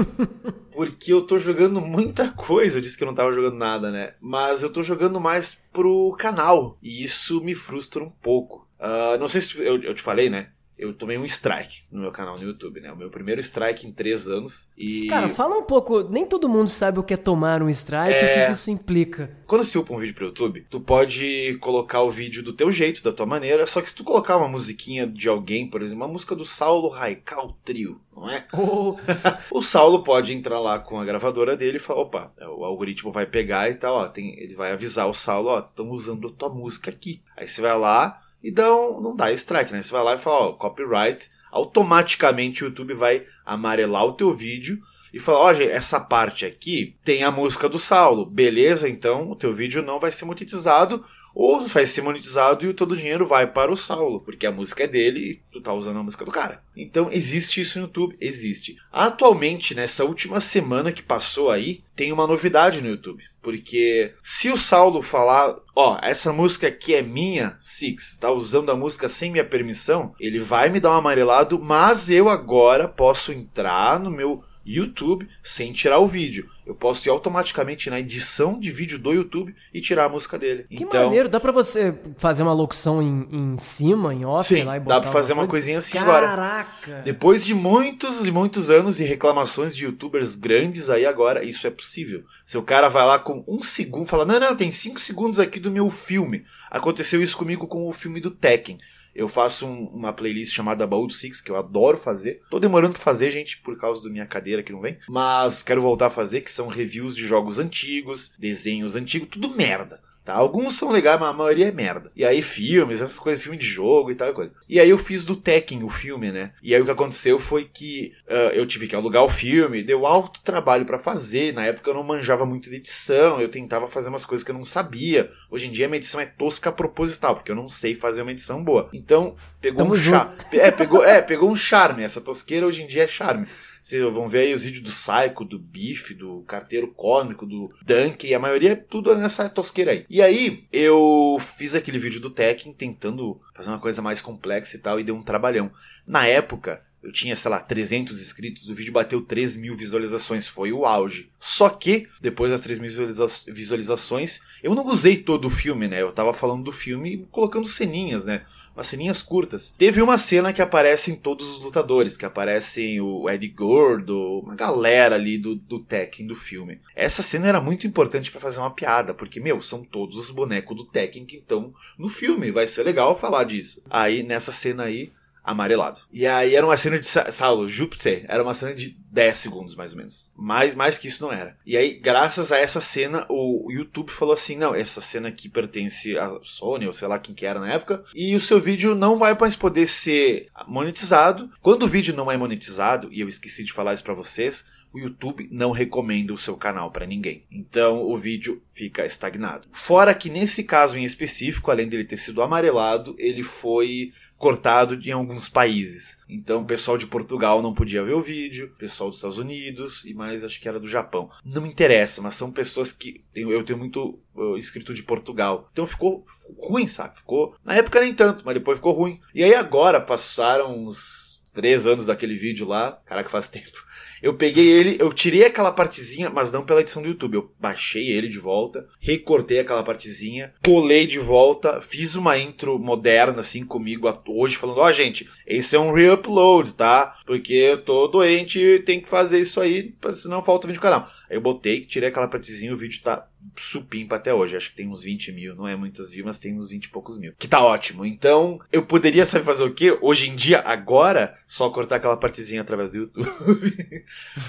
[0.73, 2.79] porque eu tô jogando muita coisa.
[2.79, 4.15] Eu disse que eu não tava jogando nada, né?
[4.19, 6.75] Mas eu tô jogando mais pro canal.
[6.81, 8.67] E isso me frustra um pouco.
[8.79, 10.47] Ah, não sei se eu, eu te falei, né?
[10.77, 12.91] Eu tomei um strike no meu canal no YouTube, né?
[12.91, 14.69] O meu primeiro strike em três anos.
[14.77, 16.03] E Cara, fala um pouco.
[16.09, 18.45] Nem todo mundo sabe o que é tomar um strike e o que, É.
[18.47, 19.29] que isso implica.
[19.45, 23.03] Quando você upa um vídeo pro YouTube, tu pode colocar o vídeo do teu jeito,
[23.03, 26.11] da tua maneira, só que se tu colocar uma musiquinha de alguém, por exemplo, uma
[26.11, 28.45] música do Saulo Raical Trio, não é?
[28.53, 28.99] Ou-
[29.51, 33.25] O Saulo pode entrar lá com a gravadora dele e falar, opa, o algoritmo vai
[33.27, 36.49] pegar e tal, ó, tem, ele vai avisar o Saulo, ó, estão usando a tua
[36.49, 37.21] música aqui.
[37.37, 39.81] Aí você vai lá e dá um, não dá strike, né?
[39.81, 44.79] Você vai lá e fala, ó, copyright, automaticamente o YouTube vai amarelar o teu vídeo
[45.13, 48.89] e falar, ó, gente, essa parte aqui tem a música do Saulo, beleza?
[48.89, 52.97] Então o teu vídeo não vai ser monetizado ou vai ser monetizado e todo o
[52.97, 56.03] dinheiro vai para o Saulo, porque a música é dele e tu tá usando a
[56.03, 56.63] música do cara.
[56.75, 58.17] Então existe isso no YouTube?
[58.19, 58.75] Existe.
[58.91, 63.23] Atualmente, nessa última semana que passou aí, tem uma novidade no YouTube.
[63.43, 68.75] Porque se o Saulo falar, ó, essa música aqui é minha, Six, tá usando a
[68.75, 73.99] música sem minha permissão, ele vai me dar um amarelado, mas eu agora posso entrar
[73.99, 76.49] no meu YouTube sem tirar o vídeo.
[76.65, 80.65] Eu posso ir automaticamente na edição de vídeo do YouTube e tirar a música dele.
[80.69, 84.55] Que então, maneiro, dá pra você fazer uma locução em, em cima, em off, sim,
[84.55, 86.27] sei lá, e botar dá pra fazer uma coisinha assim agora.
[86.27, 87.01] Caraca!
[87.03, 91.69] Depois de muitos e muitos anos e reclamações de youtubers grandes, aí agora isso é
[91.69, 92.23] possível.
[92.45, 95.59] Se o cara vai lá com um segundo, fala: Não, não, tem cinco segundos aqui
[95.59, 96.45] do meu filme.
[96.71, 98.77] Aconteceu isso comigo com o filme do Tekken.
[99.15, 102.41] Eu faço um- uma playlist chamada Baú do Six, que eu adoro fazer.
[102.49, 104.97] Tô demorando pra fazer, gente, por causa da minha cadeira que não vem.
[105.07, 110.01] Mas quero voltar a fazer, que são reviews de jogos antigos, desenhos antigos, tudo merda.
[110.23, 110.33] Tá?
[110.33, 112.11] Alguns são legais, mas a maioria é merda.
[112.15, 114.51] E aí, filmes, essas coisas, filme de jogo e tal e coisa.
[114.69, 116.53] E aí eu fiz do Tekken o filme, né?
[116.63, 120.05] E aí o que aconteceu foi que ah, eu tive que alugar o filme, deu
[120.05, 121.53] alto trabalho pra fazer.
[121.53, 124.55] Na época eu não manjava muito de edição, eu tentava fazer umas coisas que eu
[124.55, 125.29] não sabia.
[125.51, 128.31] Hoje em dia a minha edição é tosca proposital, porque eu não sei fazer uma
[128.31, 128.89] edição boa.
[128.93, 130.35] Então, pegou Tamo um charme.
[130.53, 132.03] É, pegou, é, pegou um charme.
[132.03, 133.45] Essa tosqueira hoje em dia é charme.
[133.83, 138.25] Vocês vão ver aí os vídeos do Psycho, do Biff, do Carteiro Cômico, do Dunk,
[138.25, 140.05] e a maioria é tudo nessa tosqueira aí.
[140.09, 144.79] E aí, eu fiz aquele vídeo do Tekken tentando fazer uma coisa mais complexa e
[144.79, 145.69] tal, e deu um trabalhão.
[146.07, 150.71] Na época, eu tinha, sei lá, 300 inscritos, o vídeo bateu 3 mil visualizações, foi
[150.71, 151.29] o auge.
[151.37, 156.01] Só que, depois das 3 mil visualiza- visualizações, eu não usei todo o filme, né?
[156.01, 158.45] Eu tava falando do filme colocando ceninhas, né?
[158.75, 159.73] Umas ceninhas curtas.
[159.77, 165.15] Teve uma cena que aparecem todos os lutadores, que aparecem o Eddie Gordo, uma galera
[165.15, 166.79] ali do, do Tekken do filme.
[166.95, 170.75] Essa cena era muito importante pra fazer uma piada, porque, meu, são todos os bonecos
[170.75, 172.51] do Tekken que estão no filme.
[172.51, 173.83] Vai ser legal falar disso.
[173.89, 175.11] Aí, nessa cena aí,
[175.43, 175.99] amarelado.
[176.11, 179.75] E aí era uma cena de Sa- Saulo, Júpiter, era uma cena de 10 segundos
[179.75, 180.31] mais ou menos.
[180.35, 181.57] Mais, mais que isso não era.
[181.65, 186.17] E aí, graças a essa cena, o YouTube falou assim: não, essa cena aqui pertence
[186.17, 189.17] à Sony, ou sei lá quem que era na época, e o seu vídeo não
[189.17, 191.49] vai mais poder ser monetizado.
[191.61, 194.99] Quando o vídeo não é monetizado, e eu esqueci de falar isso pra vocês, o
[194.99, 197.43] YouTube não recomenda o seu canal pra ninguém.
[197.51, 199.67] Então o vídeo fica estagnado.
[199.71, 205.11] Fora que nesse caso em específico, além dele ter sido amarelado, ele foi cortado em
[205.11, 206.17] alguns países.
[206.27, 210.03] Então o pessoal de Portugal não podia ver o vídeo, o pessoal dos Estados Unidos
[210.03, 211.29] e mais acho que era do Japão.
[211.45, 215.69] Não me interessa, mas são pessoas que eu tenho muito uh, inscrito de Portugal.
[215.71, 216.25] Então ficou
[216.57, 217.15] ruim, sabe?
[217.19, 219.21] Ficou na época nem tanto, mas depois ficou ruim.
[219.33, 223.81] E aí agora passaram uns três anos daquele vídeo lá, caraca faz tempo.
[224.23, 227.35] Eu peguei ele, eu tirei aquela partezinha, mas não pela edição do YouTube.
[227.35, 233.41] Eu baixei ele de volta, recortei aquela partezinha, colei de volta, fiz uma intro moderna
[233.41, 237.17] assim comigo hoje, falando: Ó, gente, esse é um re-upload, tá?
[237.25, 241.05] Porque eu tô doente tem que fazer isso aí, senão falta vídeo no canal.
[241.29, 244.55] Aí eu botei, tirei aquela partezinha, o vídeo tá supimpa até hoje.
[244.55, 246.89] Acho que tem uns 20 mil, não é muitas views, mas tem uns 20 e
[246.89, 247.33] poucos mil.
[247.37, 248.05] Que tá ótimo.
[248.05, 249.97] Então, eu poderia saber fazer o quê?
[250.01, 253.29] Hoje em dia, agora, só cortar aquela partezinha através do YouTube.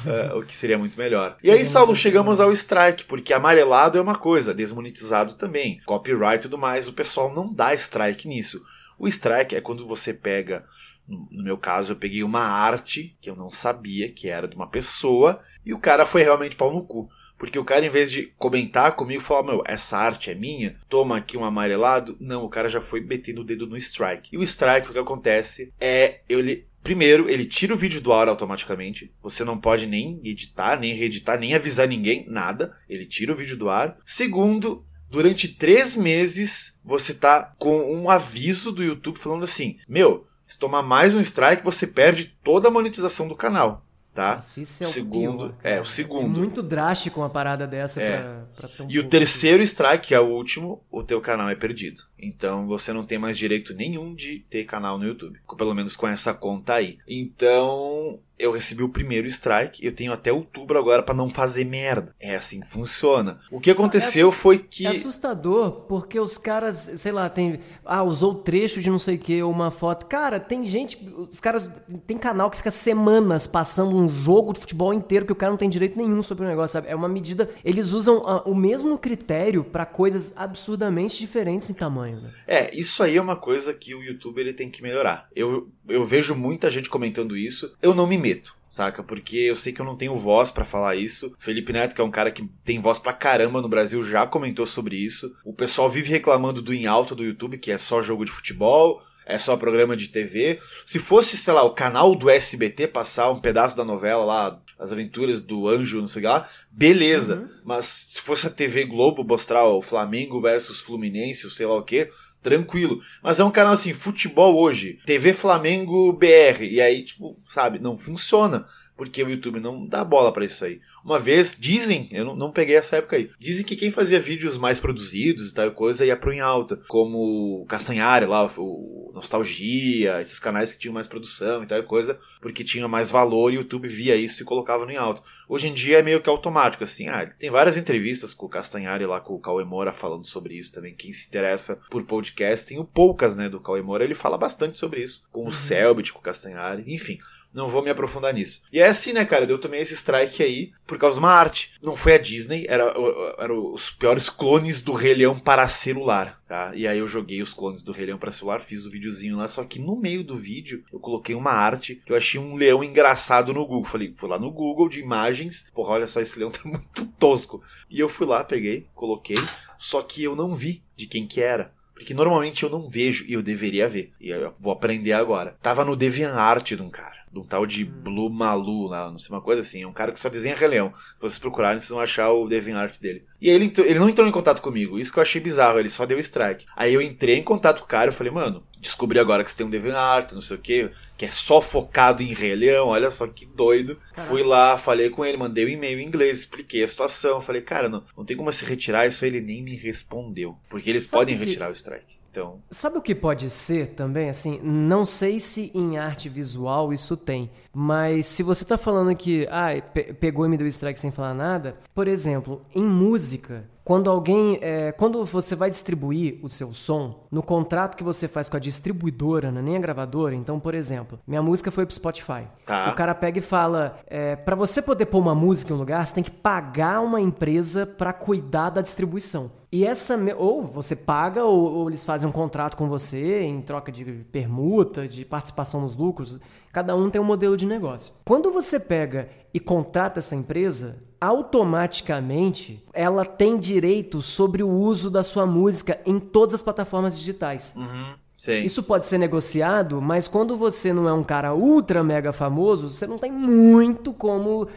[0.06, 1.36] É, o que seria muito melhor.
[1.42, 5.80] E aí, Saulo, chegamos ao strike, porque amarelado é uma coisa, desmonetizado também.
[5.84, 8.62] Copyright e tudo mais, o pessoal não dá strike nisso.
[8.98, 10.64] O strike é quando você pega,
[11.08, 14.68] no meu caso, eu peguei uma arte que eu não sabia que era de uma
[14.68, 17.08] pessoa, e o cara foi realmente pau no cu.
[17.38, 21.16] Porque o cara, em vez de comentar comigo, falar: Meu, essa arte é minha, toma
[21.16, 22.16] aqui um amarelado.
[22.20, 24.30] Não, o cara já foi metendo o dedo no strike.
[24.32, 26.20] E o strike, o que acontece é.
[26.28, 29.12] Ele, primeiro, ele tira o vídeo do ar automaticamente.
[29.22, 32.76] Você não pode nem editar, nem reeditar, nem avisar ninguém, nada.
[32.88, 33.98] Ele tira o vídeo do ar.
[34.06, 40.58] Segundo, durante três meses, você tá com um aviso do YouTube falando assim: Meu, se
[40.58, 43.84] tomar mais um strike, você perde toda a monetização do canal.
[44.14, 44.36] Tá?
[44.36, 46.36] Nossa, isso é o segundo, pior, é, o segundo.
[46.36, 48.20] É muito drástico uma parada dessa É.
[48.22, 51.56] pra, pra tão E o terceiro strike, que é o último, o teu canal é
[51.56, 52.02] perdido.
[52.16, 55.40] Então você não tem mais direito nenhum de ter canal no YouTube.
[55.58, 56.98] Pelo menos com essa conta aí.
[57.08, 59.84] Então eu recebi o primeiro strike.
[59.84, 62.14] Eu tenho até outubro agora pra não fazer merda.
[62.18, 63.40] É assim que funciona.
[63.50, 64.86] O que aconteceu assust- foi que.
[64.86, 67.60] É assustador, porque os caras, sei lá, tem.
[67.84, 70.06] Ah, usou trecho de não sei o que, uma foto.
[70.06, 70.98] Cara, tem gente.
[71.28, 71.70] Os caras.
[72.06, 75.58] Tem canal que fica semanas passando um jogo de futebol inteiro que o cara não
[75.58, 76.88] tem direito nenhum sobre o negócio, sabe?
[76.88, 77.48] É uma medida.
[77.64, 82.30] Eles usam ah, o mesmo critério pra coisas absurdamente diferentes em tamanho, né?
[82.46, 85.28] É, isso aí é uma coisa que o YouTube ele tem que melhorar.
[85.34, 87.76] Eu, eu vejo muita gente comentando isso.
[87.82, 88.54] Eu não me meto.
[88.70, 89.04] Saca?
[89.04, 91.32] Porque eu sei que eu não tenho voz pra falar isso.
[91.38, 94.66] Felipe Neto, que é um cara que tem voz pra caramba no Brasil, já comentou
[94.66, 95.32] sobre isso.
[95.44, 99.00] O pessoal vive reclamando do em alta do YouTube, que é só jogo de futebol,
[99.24, 100.58] é só programa de TV.
[100.84, 104.90] Se fosse, sei lá, o canal do SBT passar um pedaço da novela lá, As
[104.90, 107.48] Aventuras do Anjo, não sei lá, beleza.
[107.64, 111.84] Mas se fosse a TV Globo mostrar o Flamengo versus Fluminense, ou sei lá o
[111.84, 112.10] que,
[112.44, 113.00] tranquilo.
[113.22, 117.98] Mas é um canal assim, futebol hoje, TV Flamengo BR, e aí, tipo, sabe, não
[117.98, 118.66] funciona.
[118.96, 120.80] Porque o YouTube não dá bola para isso aí.
[121.04, 124.56] Uma vez, dizem, eu não, não, peguei essa época aí, dizem que quem fazia vídeos
[124.56, 130.20] mais produzidos e tal coisa ia pro em alta, como o Castanhari lá, o Nostalgia,
[130.20, 133.60] esses canais que tinham mais produção e tal coisa, porque tinha mais valor e o
[133.60, 135.22] YouTube via isso e colocava no em alta.
[135.46, 139.04] Hoje em dia é meio que automático, assim, ah, tem várias entrevistas com o Castanhari
[139.04, 142.78] lá, com o Cauê Moura falando sobre isso também, quem se interessa por podcast, tem
[142.78, 145.52] o Poucas, né, do Cauê Moura, ele fala bastante sobre isso, com o uhum.
[145.52, 147.18] Selbit, com o Castanhari, enfim.
[147.54, 148.64] Não vou me aprofundar nisso.
[148.72, 149.44] E é assim, né, cara?
[149.44, 151.72] Eu tomei esse strike aí por causa de uma arte.
[151.80, 152.92] Não foi a Disney, era,
[153.38, 156.72] era os piores clones do Rei Leão para celular, tá?
[156.74, 159.46] E aí eu joguei os clones do Rei Leão para celular, fiz o videozinho lá,
[159.46, 162.82] só que no meio do vídeo eu coloquei uma arte que eu achei um leão
[162.82, 163.84] engraçado no Google.
[163.84, 167.62] Falei, fui lá no Google de imagens, porra, olha só, esse leão tá muito tosco.
[167.88, 169.38] E eu fui lá, peguei, coloquei,
[169.78, 171.72] só que eu não vi de quem que era.
[171.94, 174.12] Porque normalmente eu não vejo e eu deveria ver.
[174.20, 175.56] E eu vou aprender agora.
[175.62, 179.34] Tava no DeviantArt de um cara de um tal de Blue Malu, lá, não sei,
[179.34, 179.82] uma coisa assim.
[179.82, 180.94] É um cara que só desenha Rei Leão.
[181.16, 183.24] Se vocês procurarem, vocês vão achar o DeviantArt dele.
[183.40, 185.90] E aí ele, ele não entrou em contato comigo, isso que eu achei bizarro, ele
[185.90, 186.64] só deu strike.
[186.76, 189.58] Aí eu entrei em contato com o cara e falei, mano, descobri agora que você
[189.58, 193.10] tem um DeviantArt, não sei o que, que é só focado em Rei Leão, olha
[193.10, 193.96] só que doido.
[193.96, 194.28] Caraca.
[194.28, 197.88] Fui lá, falei com ele, mandei um e-mail em inglês, expliquei a situação, falei, cara,
[197.88, 200.56] não, não tem como se retirar isso, ele nem me respondeu.
[200.70, 201.44] Porque eles Sabe podem que...
[201.44, 202.14] retirar o strike.
[202.34, 202.58] Então...
[202.68, 204.28] Sabe o que pode ser também?
[204.28, 209.46] Assim, não sei se em arte visual isso tem, mas se você tá falando que
[209.48, 214.10] ah, pe pegou e me deu strike sem falar nada, por exemplo, em música, quando
[214.10, 214.58] alguém.
[214.62, 218.60] É, quando você vai distribuir o seu som, no contrato que você faz com a
[218.60, 222.46] distribuidora, não é nem a gravadora, então, por exemplo, minha música foi pro Spotify.
[222.64, 222.90] Tá.
[222.90, 226.06] O cara pega e fala: é, para você poder pôr uma música em um lugar,
[226.06, 229.50] você tem que pagar uma empresa para cuidar da distribuição.
[229.70, 230.16] E essa.
[230.36, 235.06] Ou você paga, ou, ou eles fazem um contrato com você em troca de permuta,
[235.06, 236.38] de participação nos lucros.
[236.72, 238.14] Cada um tem um modelo de negócio.
[238.24, 245.22] Quando você pega e contrata essa empresa, automaticamente ela tem direito sobre o uso da
[245.22, 247.74] sua música em todas as plataformas digitais.
[247.76, 248.14] Uhum.
[248.62, 253.06] Isso pode ser negociado, mas quando você não é um cara ultra mega famoso, você
[253.06, 254.68] não tem muito como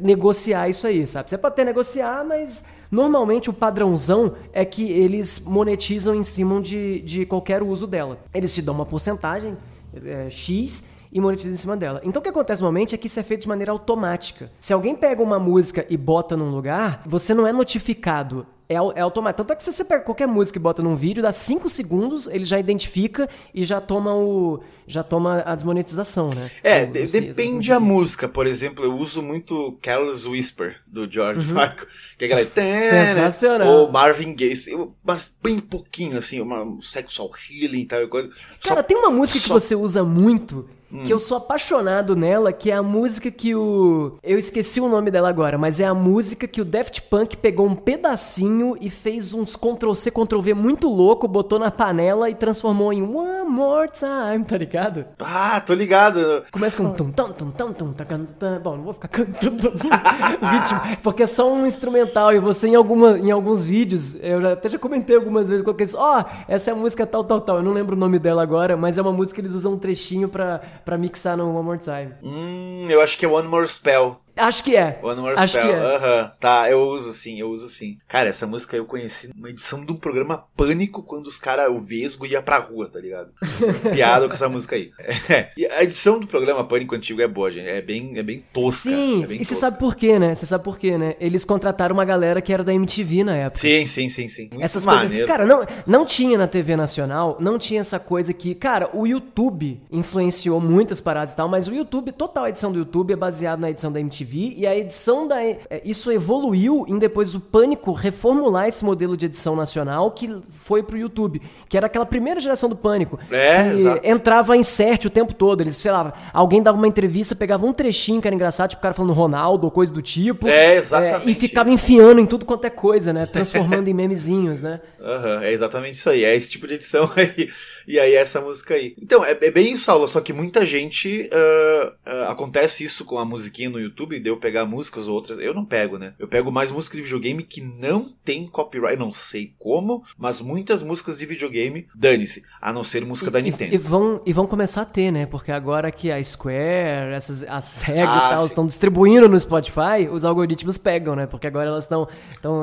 [0.00, 1.28] negociar isso aí, sabe?
[1.28, 7.02] Você pode até negociar, mas normalmente o padrãozão é que eles monetizam em cima de,
[7.02, 8.18] de qualquer uso dela.
[8.32, 9.54] Eles te dão uma porcentagem
[10.02, 12.00] é, X e monetiza em cima dela.
[12.04, 14.50] Então o que acontece normalmente é que isso é feito de maneira automática.
[14.60, 19.00] Se alguém pega uma música e bota num lugar, você não é notificado é, é,
[19.00, 19.42] automático.
[19.42, 22.28] Tanto é que se você pega qualquer música e bota num vídeo, dá 5 segundos,
[22.28, 24.62] ele já identifica e já toma o.
[24.86, 26.48] já toma a desmonetização, né?
[26.62, 28.28] É, de, depende da música.
[28.28, 31.54] Por exemplo, eu uso muito Careless Whisper, do George uhum.
[31.54, 31.86] Michael.
[32.16, 32.44] Que é aquela.
[32.44, 33.66] Sensacional.
[33.66, 34.54] Ou Marvin Gaye.
[35.02, 38.30] Mas bem pouquinho, assim, uma um sexual healing e tal coisa.
[38.62, 39.46] Cara, só, tem uma música só...
[39.46, 41.04] que você usa muito Hum.
[41.04, 44.18] Que eu sou apaixonado nela, que é a música que o.
[44.22, 47.66] Eu esqueci o nome dela agora, mas é a música que o Daft Punk pegou
[47.66, 53.02] um pedacinho e fez uns Ctrl-C, Ctrl-V muito louco, botou na panela e transformou em
[53.02, 55.04] One More Time, tá ligado?
[55.20, 56.44] Ah, tô ligado.
[56.50, 60.80] Começa com tum tum tum tum tum tum Bom, não vou ficar cantando o ritmo,
[61.02, 64.68] porque é só um instrumental e você em, alguma, em alguns vídeos, eu já, até
[64.68, 67.56] já comentei algumas vezes, coloquei isso, ó, oh, essa é a música tal, tal, tal.
[67.58, 69.78] Eu não lembro o nome dela agora, mas é uma música que eles usam um
[69.78, 72.14] trechinho pra para mixar no One More Time.
[72.22, 74.20] Hum, eu acho que é One More Spell.
[74.40, 74.98] Acho que é.
[75.02, 75.68] One More Acho Spell.
[75.68, 76.22] que é.
[76.22, 76.30] Uhum.
[76.40, 77.98] Tá, eu uso sim, eu uso sim.
[78.08, 81.78] Cara, essa música eu conheci numa edição de um programa Pânico quando os caras, o
[81.78, 83.30] Vesgo ia pra rua, tá ligado?
[83.92, 84.90] Piada com essa música aí.
[85.28, 85.50] É.
[85.56, 87.68] E a edição do programa Pânico antigo é boa, gente.
[87.68, 88.90] É bem, é bem tosca.
[88.90, 90.34] Sim, é bem e você sabe por quê, né?
[90.34, 91.14] Você sabe por quê, né?
[91.20, 93.60] Eles contrataram uma galera que era da MTV na época.
[93.60, 94.48] Sim, sim, sim, sim.
[94.50, 95.10] Muito Essas maneiro.
[95.10, 95.26] coisas.
[95.26, 98.54] Cara, não, não tinha na TV Nacional, não tinha essa coisa que.
[98.54, 103.12] Cara, o YouTube influenciou muitas paradas e tal, mas o YouTube, total edição do YouTube
[103.12, 105.42] é baseado na edição da MTV e a edição da.
[105.42, 110.82] É, isso evoluiu em depois o Pânico reformular esse modelo de edição nacional que foi
[110.82, 111.40] pro YouTube.
[111.68, 113.18] Que era aquela primeira geração do Pânico.
[113.30, 114.00] É, que exato.
[114.02, 115.60] entrava insert o tempo todo.
[115.60, 118.82] Eles, sei lá, alguém dava uma entrevista, pegava um trechinho que era engraçado, tipo o
[118.82, 120.48] cara falando Ronaldo ou coisa do tipo.
[120.48, 121.28] É, exatamente.
[121.28, 123.26] É, e ficava enfiando em tudo quanto é coisa, né?
[123.26, 124.80] Transformando em memezinhos, né?
[125.00, 126.24] Uhum, é exatamente isso aí.
[126.24, 127.48] É esse tipo de edição aí.
[127.90, 128.94] E aí essa música aí.
[129.02, 131.28] Então, é, é bem isso, Aula, só que muita gente.
[131.32, 135.40] Uh, uh, acontece isso com a musiquinha no YouTube, deu pegar músicas ou outras.
[135.40, 136.14] Eu não pego, né?
[136.16, 138.96] Eu pego mais música de videogame que não tem copyright.
[138.96, 143.40] Não sei como, mas muitas músicas de videogame, dane-se, a não ser música e, da
[143.40, 143.74] Nintendo.
[143.74, 145.26] E, vão, e vão começar a ter, né?
[145.26, 150.08] Porque agora que a Square, essas, a SEGA ah, e tal, estão distribuindo no Spotify,
[150.08, 151.26] os algoritmos pegam, né?
[151.26, 152.06] Porque agora elas estão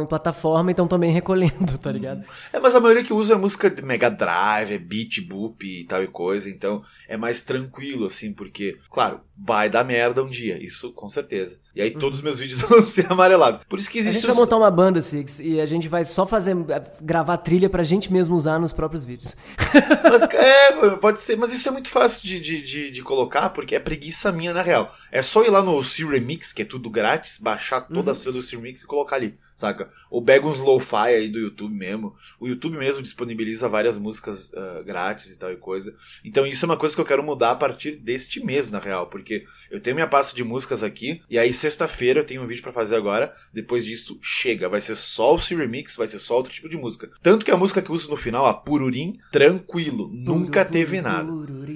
[0.02, 2.24] em plataforma e estão também recolhendo, tá ligado?
[2.54, 5.86] É, mas a maioria que usa é música de Mega Drive, é beat boop e
[5.86, 10.62] tal e coisa, então é mais tranquilo, assim, porque, claro, vai dar merda um dia,
[10.64, 11.60] isso com certeza.
[11.76, 13.62] E aí todos os meus vídeos vão ser amarelados.
[13.70, 15.88] Por isso que A existe gente vai os- montar uma banda, Six, e a gente
[15.88, 16.56] vai só fazer,
[17.02, 19.36] gravar trilha pra gente mesmo usar nos próprios vídeos.
[20.04, 23.76] Mas, é, pode ser, mas isso é muito fácil de, de, de, de colocar, porque
[23.76, 24.94] é preguiça minha, na real.
[25.12, 28.42] É só ir lá no C-Remix, que é tudo grátis, baixar toda a trilha do
[28.42, 29.90] C-Remix e colocar ali, saca?
[30.10, 32.16] Ou pega uns lo-fi aí do YouTube mesmo.
[32.40, 35.96] O YouTube mesmo disponibiliza várias músicas ah, grátis e tal e coisa.
[36.24, 39.08] Então isso é uma coisa que eu quero mudar a partir deste mês, na real,
[39.08, 39.27] porque
[39.70, 42.72] eu tenho minha pasta de músicas aqui, e aí sexta-feira eu tenho um vídeo pra
[42.72, 43.32] fazer agora.
[43.54, 44.70] Depois disso, chega.
[44.70, 47.10] Vai ser só o C-Remix, vai ser só outro tipo de música.
[47.22, 51.32] Tanto que a música que eu uso no final, a Pururim, tranquilo, nunca teve nada.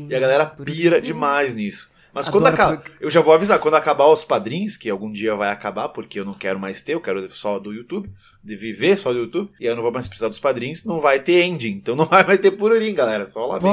[0.09, 1.89] E a galera pira demais nisso.
[2.13, 2.77] Mas quando Adoro acaba.
[2.81, 6.19] porque- Eu já vou avisar, quando acabar os padrinhos, que algum dia vai acabar, porque
[6.19, 8.09] eu não quero mais ter, eu quero só do YouTube,
[8.43, 10.99] de viver só do YouTube, e aí eu não vou mais precisar dos padrinhos, não
[10.99, 11.69] vai ter ending.
[11.71, 13.25] Então não vai mais ter pururim, galera.
[13.25, 13.71] Só lá dentro.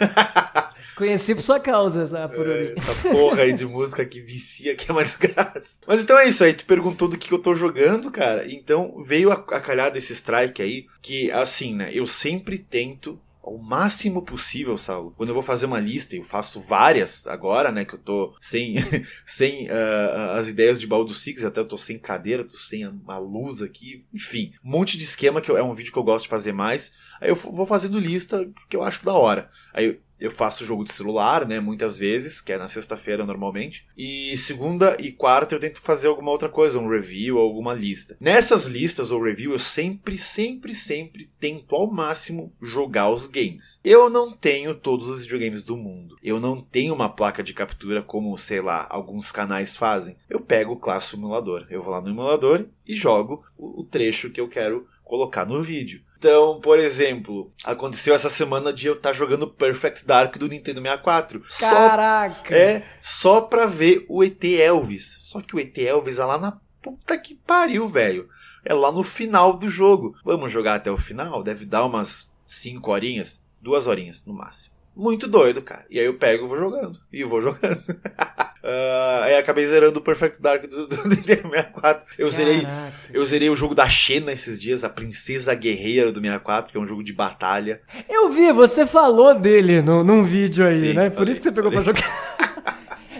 [1.00, 2.74] Conheci por sua causa essa Pururi.
[2.76, 5.80] Essa porra aí de música que vicia, que é mais graça.
[5.86, 8.46] Mas então é isso aí, tu perguntou do que que eu tô jogando, cara.
[8.52, 13.56] Então veio a, a calhar desse strike aí, que assim, né, eu sempre tento ao
[13.56, 15.14] máximo possível, Saulo.
[15.16, 18.74] Quando eu vou fazer uma lista, eu faço várias agora, né, que eu tô sem,
[19.24, 22.84] sem ah, as ideias de baú do Six, até eu tô sem cadeira, tô sem
[22.84, 26.02] a, luz aqui, enfim, um monte de esquema que eu- é um vídeo que eu
[26.04, 26.92] gosto de fazer mais.
[27.20, 29.50] Aí eu vou fazendo lista que eu acho da hora.
[29.72, 33.84] Aí eu- faço jogo de celular, né, muitas vezes, que é na sexta-feira normalmente.
[33.96, 38.16] E segunda e quarta eu tento fazer alguma outra coisa, um review ou alguma lista.
[38.20, 43.78] Nessas listas ou review eu sempre, sempre, sempre tento ao máximo jogar os games.
[43.84, 46.16] Eu não tenho todos os videogames do mundo.
[46.22, 50.16] Eu não tenho uma placa de captura como, sei lá, alguns canais fazem.
[50.28, 51.66] Eu pego o classe emulador.
[51.70, 56.02] Eu vou lá no emulador e jogo o trecho que eu quero colocar no vídeo.
[56.20, 61.42] Então, por exemplo, aconteceu essa semana de eu estar jogando Perfect Dark do Nintendo 64.
[61.48, 62.54] Só Caraca!
[62.54, 65.16] é só pra ver o ET Elvis.
[65.18, 68.28] Só que o ET Elvis é lá na puta que pariu, velho.
[68.62, 70.14] É lá no final do jogo.
[70.22, 71.42] Vamos jogar até o final?
[71.42, 74.69] Deve dar umas 5 horinhas, duas horinhas no máximo.
[74.94, 75.84] Muito doido, cara.
[75.88, 76.98] E aí eu pego e vou jogando.
[77.12, 77.80] E vou jogando.
[78.62, 82.06] Ah, aí acabei zerando o Perfect Dark do, do Nintendo 64.
[82.18, 82.66] Eu zerei,
[83.10, 86.80] eu zerei o jogo da Xena esses dias, a Princesa Guerreira do 64, que é
[86.80, 87.80] um jogo de batalha.
[88.08, 91.08] Eu vi, você falou dele no, num vídeo aí, Sim, né?
[91.08, 92.36] Por falei, isso que você pegou pra jogar.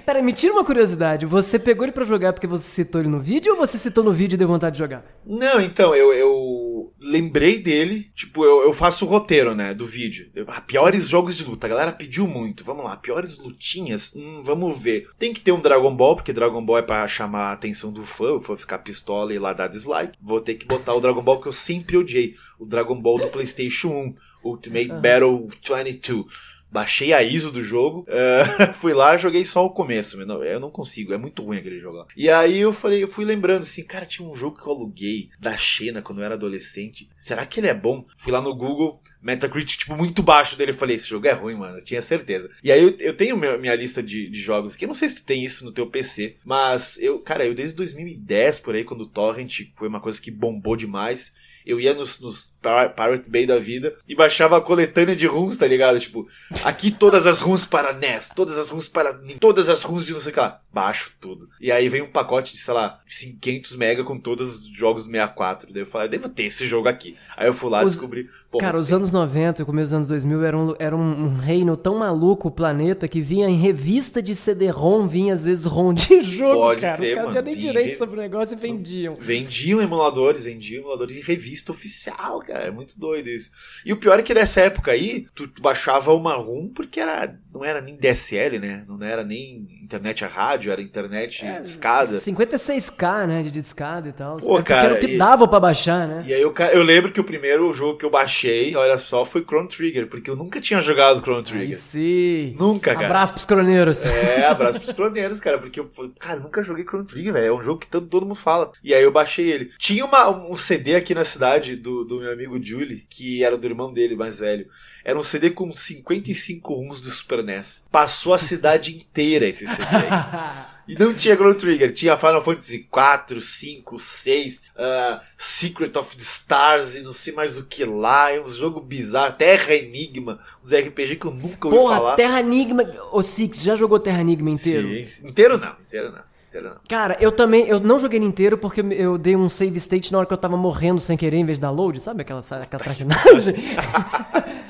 [0.04, 1.26] Pera, me tira uma curiosidade.
[1.26, 4.12] Você pegou ele pra jogar porque você citou ele no vídeo ou você citou no
[4.12, 5.04] vídeo e deu vontade de jogar?
[5.24, 10.30] Não, então, eu, eu lembrei dele, tipo, eu, eu faço o roteiro, né, do vídeo.
[10.34, 14.42] Eu, ah, piores jogos de luta, a galera pediu muito, vamos lá, piores lutinhas, hum,
[14.44, 15.08] vamos ver.
[15.18, 18.04] Tem que ter um Dragon Ball, porque Dragon Ball é pra chamar a atenção do
[18.04, 20.18] fã, o fã ficar pistola e lá dar dislike.
[20.20, 23.28] Vou ter que botar o Dragon Ball que eu sempre odiei, o Dragon Ball do
[23.28, 26.49] Playstation 1, Ultimate Battle 22.
[26.72, 30.24] Baixei a ISO do jogo, eh, fui lá, joguei só o começo.
[30.24, 32.06] não- Eu não consigo, é muito ruim aquele jogo lá.
[32.16, 35.30] E aí eu falei, eu fui lembrando assim, cara, tinha um jogo que eu aluguei
[35.38, 37.08] da Xena quando eu era adolescente.
[37.16, 38.04] Será que ele é bom?
[38.16, 40.70] Fui lá no Google, Metacritic, tipo, muito baixo dele.
[40.72, 42.50] Eu falei, esse jogo é ruim, mano, eu tinha certeza.
[42.64, 44.84] E aí eu, eu tenho minha, minha lista de, de jogos aqui.
[44.84, 47.76] Eu não sei se tu tem isso no teu PC, mas eu, cara, eu desde
[47.76, 51.34] 2010 por aí, quando o Torrent foi uma coisa que bombou demais.
[51.66, 55.58] Eu ia nos, nos Pir- Pirate Bay da vida e baixava a coletânea de runs,
[55.58, 55.98] tá ligado?
[56.00, 56.26] Tipo,
[56.64, 59.12] aqui todas as runs para NES, todas as runs para.
[59.38, 60.60] todas as runs de não sei o que lá.
[60.72, 61.48] Baixo tudo.
[61.60, 63.00] E aí vem um pacote de, sei lá,
[63.40, 65.72] 500 mega com todos os jogos do 64.
[65.72, 67.16] Daí eu falei, eu devo ter esse jogo aqui.
[67.36, 68.28] Aí eu fui lá Os- descobri.
[68.50, 71.36] pô, Cara, os anos 90 e o começo dos anos 2000 era um, era um,
[71.38, 75.92] reino tão maluco, o planeta, que vinha em revista de CD-ROM, vinha às vezes ROM
[75.92, 76.96] de jogo, Pode cara.
[76.96, 79.16] crer, Os caras não tinham nem direito sobre o negócio e vendiam.
[79.18, 82.64] Vendiam emuladores, vendiam emuladores em revista oficial, cara.
[82.64, 83.50] É muito doido isso.
[83.84, 87.34] E o pior é que nessa época aí, tu, tu baixava uma ROM porque era,
[87.52, 88.84] não era nem DSL, né?
[88.88, 92.18] Não era nem internet a rádio, era internet É, escada.
[92.18, 94.36] 56k, né, de discada e tal.
[94.36, 96.22] Pô, porque cara, era o que e- dava pra baixar, né?
[96.26, 99.42] E aí eu, eu lembro que o primeiro jogo que eu baixei, olha só, foi
[99.42, 101.76] Chrono Trigger, porque eu nunca tinha jogado Chrono Aí Trigger.
[101.76, 102.56] sim.
[102.58, 103.06] Nunca, cara.
[103.06, 104.02] Abraço pros croneiros.
[104.04, 107.46] É, abraço pros croneiros, cara, porque eu cara, nunca joguei Chrono Trigger, velho.
[107.46, 108.70] É um jogo que todo, todo mundo fala.
[108.84, 109.70] E aí eu baixei ele.
[109.78, 111.39] Tinha uma, um CD aqui na cidade
[111.76, 114.66] do, do meu amigo Julie, que era do irmão dele mais velho.
[115.04, 117.84] Era um CD com 55 runs do Super NES.
[117.90, 120.70] Passou a cidade inteira esse CD aí.
[120.90, 126.22] E não tinha Chrono Trigger, tinha Final Fantasy 4, 5, 6, ah, Secret of the
[126.22, 130.72] Stars e não sei mais o que lá, é uns jogos bizarros, Terra Enigma, uns
[130.72, 132.16] RPG que eu nunca ouvi Porra, falar.
[132.16, 132.82] Terra Enigma.
[133.12, 134.88] Ô, Six, já jogou Terra Enigma inteiro?
[135.06, 135.28] Sim.
[135.28, 136.76] inteiro não, inteiro não, inteiro não.
[136.88, 140.18] Cara, eu também, eu não joguei ele inteiro porque eu dei um save state na
[140.18, 142.66] hora que eu tava morrendo sem querer em vez de dar load, sabe aquela, aquela
[142.82, 143.54] traquinagem?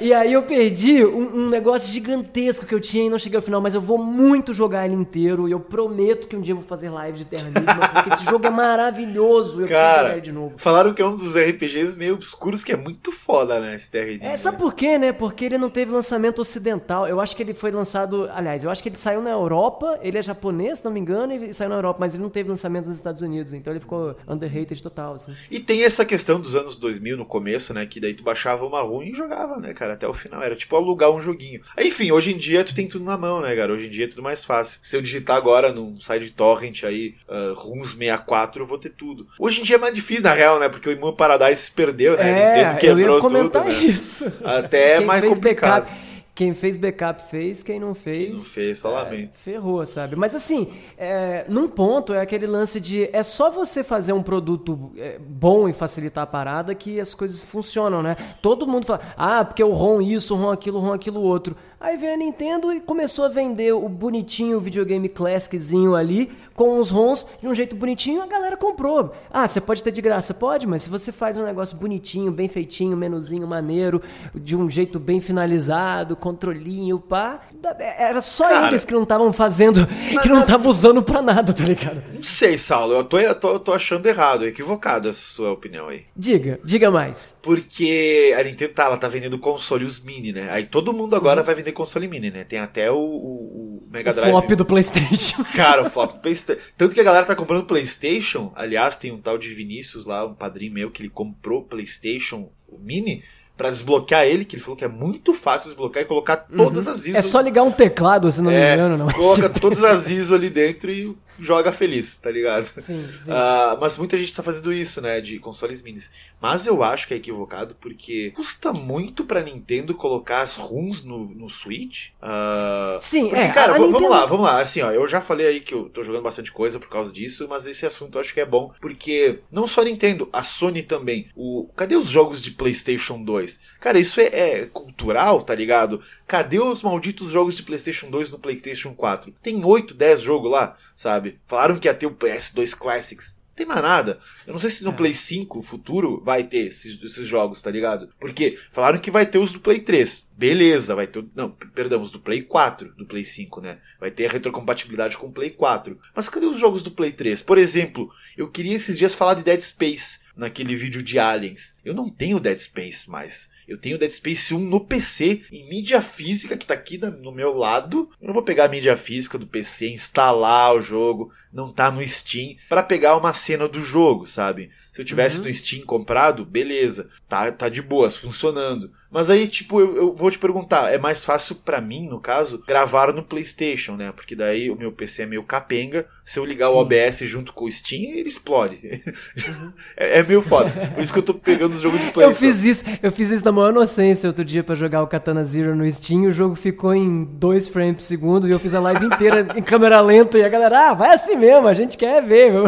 [0.00, 3.42] E aí eu perdi um, um, negócio gigantesco que eu tinha e não cheguei ao
[3.42, 6.58] final, mas eu vou muito jogar ele inteiro e eu prometo que um dia eu
[6.58, 10.12] vou fazer live de Terra Nigma, porque esse jogo é maravilhoso eu Cara, preciso jogar
[10.12, 10.54] ele de novo.
[10.58, 14.06] Falaram que é um dos RPGs meio obscuros que é muito foda, né, esse Terra
[14.06, 14.28] Nigma.
[14.28, 15.12] É, sabe por quê, né?
[15.12, 17.06] Porque ele não teve lançamento ocidental.
[17.06, 20.18] Eu acho que ele foi lançado, aliás, eu acho que ele saiu na Europa, ele
[20.18, 22.86] é japonês, se não me engano, e saiu na Europa, mas ele não teve lançamento
[22.86, 25.34] nos Estados Unidos, então ele ficou underrated total, assim.
[25.50, 28.80] E tem essa questão dos anos 2000 no começo, né, que daí tu baixava uma
[28.82, 30.42] ruim e jogava, né, cara, até o final.
[30.42, 31.60] Era tipo alugar um joguinho.
[31.78, 33.72] Enfim, hoje em dia tu tem tudo na mão, né, cara?
[33.72, 34.78] Hoje em dia é tudo mais fácil.
[34.82, 38.90] Se eu digitar agora num site de torrent aí, uh, RUMS 64, eu vou ter
[38.90, 39.26] tudo.
[39.38, 40.68] Hoje em dia é mais difícil, na real, né?
[40.68, 42.28] Porque o Immun Paradise se perdeu, né?
[42.30, 43.80] É, Nintendo quebrou eu ia comentar tudo, né?
[43.84, 44.32] isso.
[44.44, 45.84] Até Quem mais fez complicado.
[45.84, 46.07] backup-
[46.38, 48.28] quem fez backup fez, quem não fez.
[48.28, 49.36] Quem não fez, só é, lamento.
[49.38, 50.14] Ferrou, sabe?
[50.14, 53.10] Mas assim, é, num ponto é aquele lance de.
[53.12, 57.42] É só você fazer um produto é, bom e facilitar a parada que as coisas
[57.42, 58.16] funcionam, né?
[58.40, 61.56] Todo mundo fala, ah, porque o ROM isso, o ROM aquilo, o ROM aquilo outro.
[61.80, 66.90] Aí veio a Nintendo e começou a vender o bonitinho videogame classiczinho ali, com os
[66.90, 69.14] ROMs de um jeito bonitinho, a galera comprou.
[69.30, 70.34] Ah, você pode ter de graça?
[70.34, 74.02] Pode, mas se você faz um negócio bonitinho, bem feitinho, menuzinho maneiro,
[74.34, 77.42] de um jeito bem finalizado, controlinho, pá.
[77.78, 79.86] Era só Cara, eles que não estavam fazendo,
[80.20, 82.02] que não estavam usando pra nada, tá ligado?
[82.12, 85.86] Não sei, Saulo, eu tô, eu tô, eu tô achando errado, equivocado essa sua opinião
[85.86, 86.06] aí.
[86.16, 87.38] Diga, diga mais.
[87.40, 90.48] Porque a Nintendo tá, ela tá vendendo console os mini, né?
[90.50, 92.44] Aí todo mundo agora vai vender console mini, né?
[92.44, 94.30] Tem até o, o, o Mega O Drive.
[94.30, 95.44] flop do PlayStation.
[95.54, 96.60] Cara, o flop do PlayStation.
[96.76, 98.52] Tanto que a galera tá comprando PlayStation.
[98.54, 103.22] Aliás, tem um tal de Vinícius lá, um padrinho meu, que ele comprou PlayStation Mini
[103.58, 107.06] pra desbloquear ele, que ele falou que é muito fácil desbloquear e colocar todas as
[107.06, 107.16] ISO.
[107.18, 109.08] É só ligar um teclado, se não me É, engano, não.
[109.08, 112.64] coloca todas as ISO ali dentro e joga feliz, tá ligado?
[112.80, 113.30] Sim, sim.
[113.32, 116.10] Ah, mas muita gente tá fazendo isso, né, de consoles minis.
[116.40, 121.26] Mas eu acho que é equivocado porque custa muito pra Nintendo colocar as ROMs no,
[121.34, 122.08] no Switch.
[122.22, 123.48] Ah, Sim, porque, é.
[123.50, 124.60] cara, a v- Nintendo- vamos lá, vamos lá.
[124.60, 127.46] Assim, ó, eu já falei aí que eu tô jogando bastante coisa por causa disso,
[127.48, 130.82] mas esse assunto eu acho que é bom porque não só a Nintendo, a Sony
[130.82, 131.28] também.
[131.36, 133.47] O, cadê os jogos de PlayStation 2?
[133.80, 136.02] Cara, isso é, é cultural, tá ligado?
[136.26, 139.32] Cadê os malditos jogos de PlayStation 2 no PlayStation 4?
[139.42, 141.38] Tem 8, 10 jogos lá, sabe?
[141.46, 143.36] Falaram que ia ter o PS2 Classics.
[143.36, 144.20] Não tem mais nada.
[144.46, 144.94] Eu não sei se no É.
[144.94, 148.08] Play 5 futuro vai ter esses, esses jogos, tá ligado?
[148.20, 150.30] Porque falaram que vai ter os do Play 3.
[150.36, 151.24] Beleza, vai ter.
[151.34, 153.78] Não, perdão, os do Play 4, do Play 5, né?
[153.98, 155.98] Vai ter a retrocompatibilidade com o Play 4.
[156.14, 157.42] Mas cadê os jogos do Play 3?
[157.42, 161.76] Por exemplo, eu queria esses dias falar de Dead Space naquele vídeo de Aliens.
[161.84, 163.50] Eu não tenho Dead Space mais.
[163.66, 167.52] Eu tenho Dead Space 1 no PC, em mídia física, que tá aqui no meu
[167.52, 168.08] lado.
[168.18, 172.06] Eu não vou pegar a mídia física do PC, instalar o jogo, não tá no
[172.08, 174.70] Steam, pra pegar uma cena do jogo, sabe?
[174.90, 175.44] Se eu tivesse Uhum.
[175.48, 178.90] no Steam comprado, beleza, tá, tá de boas, funcionando.
[179.10, 182.62] Mas aí, tipo, eu, eu vou te perguntar, é mais fácil pra mim, no caso,
[182.66, 184.12] gravar no PlayStation, né?
[184.14, 186.06] Porque daí o meu PC é meio capenga.
[186.24, 186.78] Se eu ligar o Sim.
[186.78, 188.78] OBS junto com o Steam, ele explode.
[189.96, 190.70] é, é meio foda.
[190.94, 192.26] Por isso que eu tô pegando os jogos de Play.
[192.26, 195.42] Eu fiz isso, eu fiz isso na maior inocência outro dia pra jogar o Katana
[195.42, 198.80] Zero no Steam, o jogo ficou em 2 frames por segundo e eu fiz a
[198.80, 202.22] live inteira em câmera lenta e a galera, ah, vai assim mesmo, a gente quer
[202.22, 202.66] ver, meu.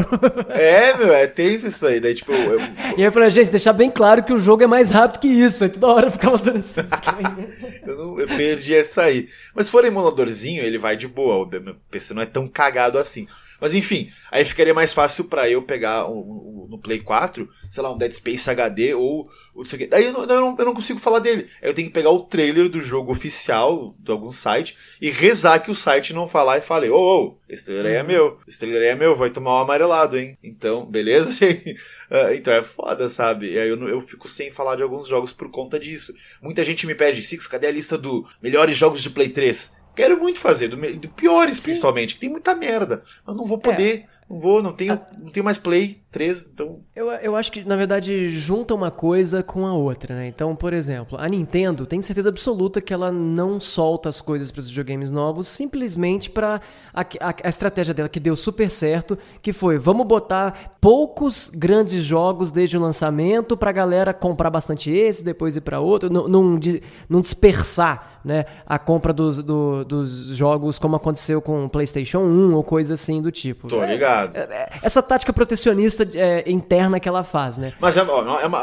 [0.49, 2.01] É, meu, é tenso isso aí.
[2.01, 2.59] Daí, tipo, eu,
[2.97, 5.29] E aí eu falei, gente, deixar bem claro que o jogo é mais rápido que
[5.29, 5.65] isso.
[5.65, 6.11] Aí toda hora eu
[7.87, 9.29] eu, não, eu perdi essa aí.
[9.55, 11.45] Mas se for emuladorzinho, ele vai de boa.
[11.47, 13.27] O meu PC não é tão cagado assim.
[13.61, 17.83] Mas enfim, aí ficaria mais fácil pra eu pegar o- o- no Play 4, sei
[17.83, 19.87] lá, um Dead Space HD ou o sei o quê.
[19.87, 21.49] Daí eu não, eu, não, eu não consigo falar dele.
[21.63, 25.61] Aí eu tenho que pegar o trailer do jogo oficial de algum site e rezar
[25.61, 28.59] que o site não falar e fale, ô, ô, esse trailer aí é meu, esse
[28.59, 30.39] trailer aí é meu, vai tomar um amarelado, hein?
[30.43, 31.77] Então, beleza, gente?
[32.11, 33.53] Ah, então é foda, sabe?
[33.53, 36.15] E aí eu, eu fico sem falar de alguns jogos por conta disso.
[36.41, 39.79] Muita gente me pede, Six, cadê a lista do melhores jogos de Play 3?
[39.95, 41.71] Quero muito fazer, do, do piores Sim.
[41.71, 43.03] principalmente, que tem muita merda.
[43.27, 46.81] Eu não vou poder, não vou, não tenho, não tenho mais Play 3, então.
[46.95, 50.27] Eu, eu acho que, na verdade, junta uma coisa com a outra, né?
[50.27, 54.59] Então, por exemplo, a Nintendo tem certeza absoluta que ela não solta as coisas para
[54.61, 56.61] os videogames novos simplesmente para
[56.93, 62.03] a, a- a estratégia dela que deu super certo, que foi, vamos botar poucos grandes
[62.05, 66.59] jogos desde o lançamento pra galera comprar bastante esse, depois ir para outro, não, não,
[66.59, 72.19] di- não dispersar né, a compra dos, do- dos jogos como aconteceu com o PlayStation
[72.19, 73.67] 1 ou coisa assim do tipo.
[73.67, 74.37] Tô ligado.
[74.37, 77.73] é- é- essa tática protecionista é, interna que ela faz, né?
[77.81, 78.61] Mas é, ó, é, uma,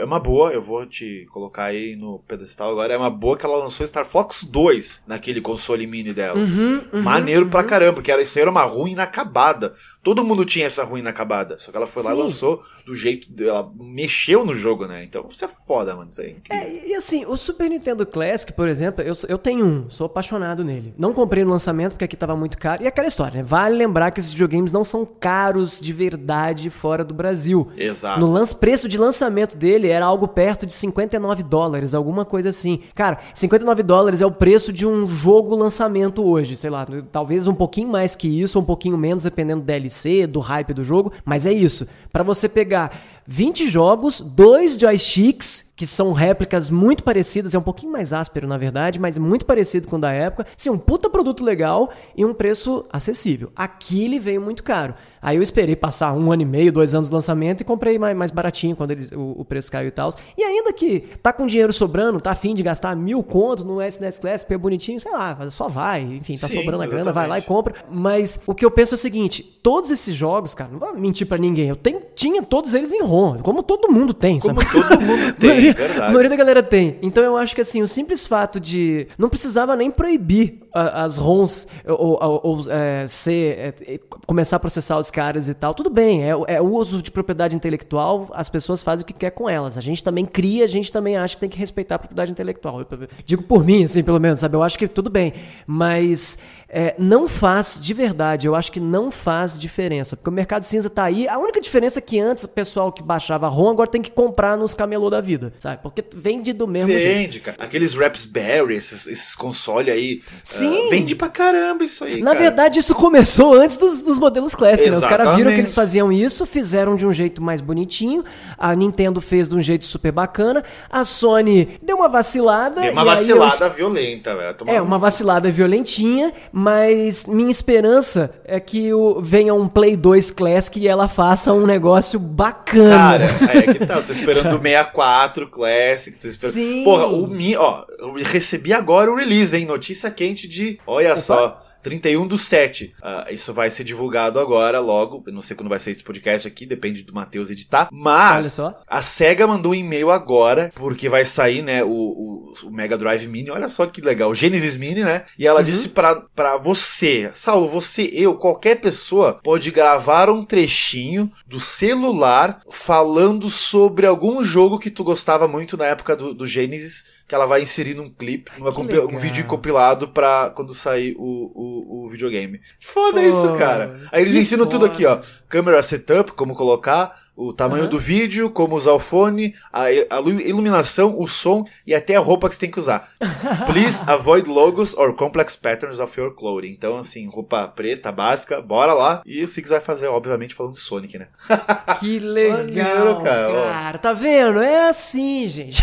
[0.00, 2.92] é uma boa, eu vou te colocar aí no pedestal agora.
[2.92, 6.38] É uma boa que ela lançou Star Fox 2 naquele console mini dela.
[6.38, 9.74] Uhum, Maneiro pra caramba, porque era, isso era uma ruim inacabada.
[10.02, 11.58] Todo mundo tinha essa ruim inacabada.
[11.58, 12.22] Só que ela foi lá e Sim.
[12.22, 13.28] lançou do jeito.
[13.42, 15.04] Ela mexeu no jogo, né?
[15.04, 16.08] Então isso é foda, mano.
[16.10, 16.56] Isso aí é.
[16.56, 20.64] É, e assim, o Super Nintendo Classic, por exemplo, eu, eu tenho um, sou apaixonado
[20.64, 20.94] nele.
[20.96, 22.82] Não comprei no lançamento porque aqui tava muito caro.
[22.82, 23.42] E aquela história, né?
[23.42, 27.68] Vale lembrar que esses videogames não são caros de verdade fora do Brasil.
[27.76, 28.20] Exato.
[28.20, 32.80] No lance, preço de lançamento dele era algo perto de 59 dólares, alguma coisa assim.
[32.94, 37.54] Cara, 59 dólares é o preço de um jogo lançamento hoje, sei lá, talvez um
[37.54, 39.89] pouquinho mais que isso, ou um pouquinho menos, dependendo do DLC,
[40.26, 41.86] do hype do jogo, mas é isso.
[42.12, 47.92] Pra você pegar 20 jogos, dois joysticks, que são réplicas muito parecidas, é um pouquinho
[47.92, 50.48] mais áspero na verdade, mas muito parecido com o da época.
[50.56, 53.52] Sim, um puta produto legal e um preço acessível.
[53.54, 54.94] Aqui ele veio muito caro.
[55.22, 58.16] Aí eu esperei passar um ano e meio, dois anos do lançamento e comprei mais,
[58.16, 60.10] mais baratinho quando ele, o, o preço caiu e tal.
[60.36, 64.18] E ainda que tá com dinheiro sobrando, tá afim de gastar mil conto no SNES
[64.18, 66.00] Classic, é bonitinho, sei lá, só vai.
[66.00, 67.74] Enfim, tá Sim, sobrando a grana, vai lá e compra.
[67.90, 71.26] Mas o que eu penso é o seguinte: todos esses jogos, cara, não vou mentir
[71.26, 74.72] pra ninguém, eu tenho, tinha todos eles em ROM, como todo mundo tem, Como sabe?
[74.72, 76.00] todo mundo tem, a maioria, verdade.
[76.00, 76.96] a maioria da galera tem.
[77.02, 79.06] Então eu acho que assim, o simples fato de.
[79.18, 83.58] Não precisava nem proibir a- as ROMs ou, ou- ou, é, ser.
[83.58, 85.74] é, é, começar a processar os caras e tal.
[85.74, 89.30] Tudo bem, é, é o uso de propriedade intelectual, as pessoas fazem o que quer
[89.30, 89.76] com elas.
[89.76, 92.80] A gente também cria, a gente também acha que tem que respeitar a propriedade intelectual.
[92.80, 94.54] Eu, eu digo por mim, assim, pelo menos, sabe?
[94.56, 95.32] Eu acho que tudo bem.
[95.66, 96.38] Mas
[96.72, 100.16] é, não faz, de verdade, eu acho que não faz diferença.
[100.16, 101.26] Porque o mercado cinza tá aí.
[101.28, 104.56] A única diferença é que antes o pessoal que baixava ROM agora tem que comprar
[104.56, 105.82] nos camelô da vida, sabe?
[105.82, 107.18] Porque vende do mesmo jeito.
[107.22, 107.56] Vende, cara.
[107.60, 110.22] Aqueles Raspberry, esses, esses consoles aí.
[110.44, 110.86] Sim.
[110.86, 112.20] ah, vende pra caramba isso aí.
[112.22, 112.38] Na cara.
[112.40, 114.96] verdade, isso começou antes dos, dos modelos Classic, né?
[114.96, 118.24] Os caras viram que eles faziam isso, fizeram de um jeito mais bonitinho.
[118.56, 120.62] A Nintendo fez de um jeito super bacana.
[120.90, 122.80] A Sony deu uma vacilada.
[122.80, 124.56] Deu uma vacilada violenta, velho.
[124.66, 130.30] É, um- uma vacilada violentinha, mas minha esperança é que o, venha um Play 2
[130.30, 133.26] Classic e ela faça um negócio bacana.
[133.26, 133.94] Cara, é que tá.
[133.94, 136.18] Eu tô esperando o 64 Classic.
[136.18, 136.52] Tô esperando...
[136.52, 136.84] Sim.
[136.84, 139.64] Porra, o Mi, ó, eu recebi agora o release, hein?
[139.64, 140.78] Notícia quente de.
[140.86, 141.62] Olha só.
[141.82, 142.94] 31 do 7.
[143.02, 145.22] Ah, isso vai ser divulgado agora, logo.
[145.26, 147.88] Eu não sei quando vai ser esse podcast aqui, depende do Matheus editar.
[147.90, 152.96] Mas a SEGA mandou um e-mail agora, porque vai sair, né, o, o, o Mega
[152.96, 153.50] Drive Mini.
[153.50, 154.30] Olha só que legal.
[154.30, 155.24] O Genesis Mini, né?
[155.38, 161.30] E ela disse pra, pra você, Saulo, você, eu, qualquer pessoa, pode gravar um trechinho
[161.46, 167.04] do celular falando sobre algum jogo que tu gostava muito na época do, do Genesis,
[167.30, 172.10] que ela vai inserir num clipe, um vídeo compilado pra quando sair o, o, o
[172.10, 172.58] videogame.
[172.80, 173.96] Que foda Pô, isso, cara.
[174.10, 174.92] Aí eles ensinam tudo foda.
[174.92, 175.20] aqui, ó.
[175.48, 177.16] Câmera setup, como colocar,
[177.48, 177.90] o tamanho Aham.
[177.90, 182.20] do vídeo, como usar o fone, a, a lu- iluminação, o som e até a
[182.20, 183.08] roupa que você tem que usar.
[183.66, 186.68] Please avoid logos or complex patterns of your clothing.
[186.70, 189.22] Então, assim, roupa preta, básica, bora lá.
[189.24, 191.28] E o Six vai fazer, obviamente, falando de Sonic, né?
[191.98, 193.98] Que legal, Maneiro, cara, cara.
[193.98, 194.60] Tá vendo?
[194.62, 195.82] É assim, gente.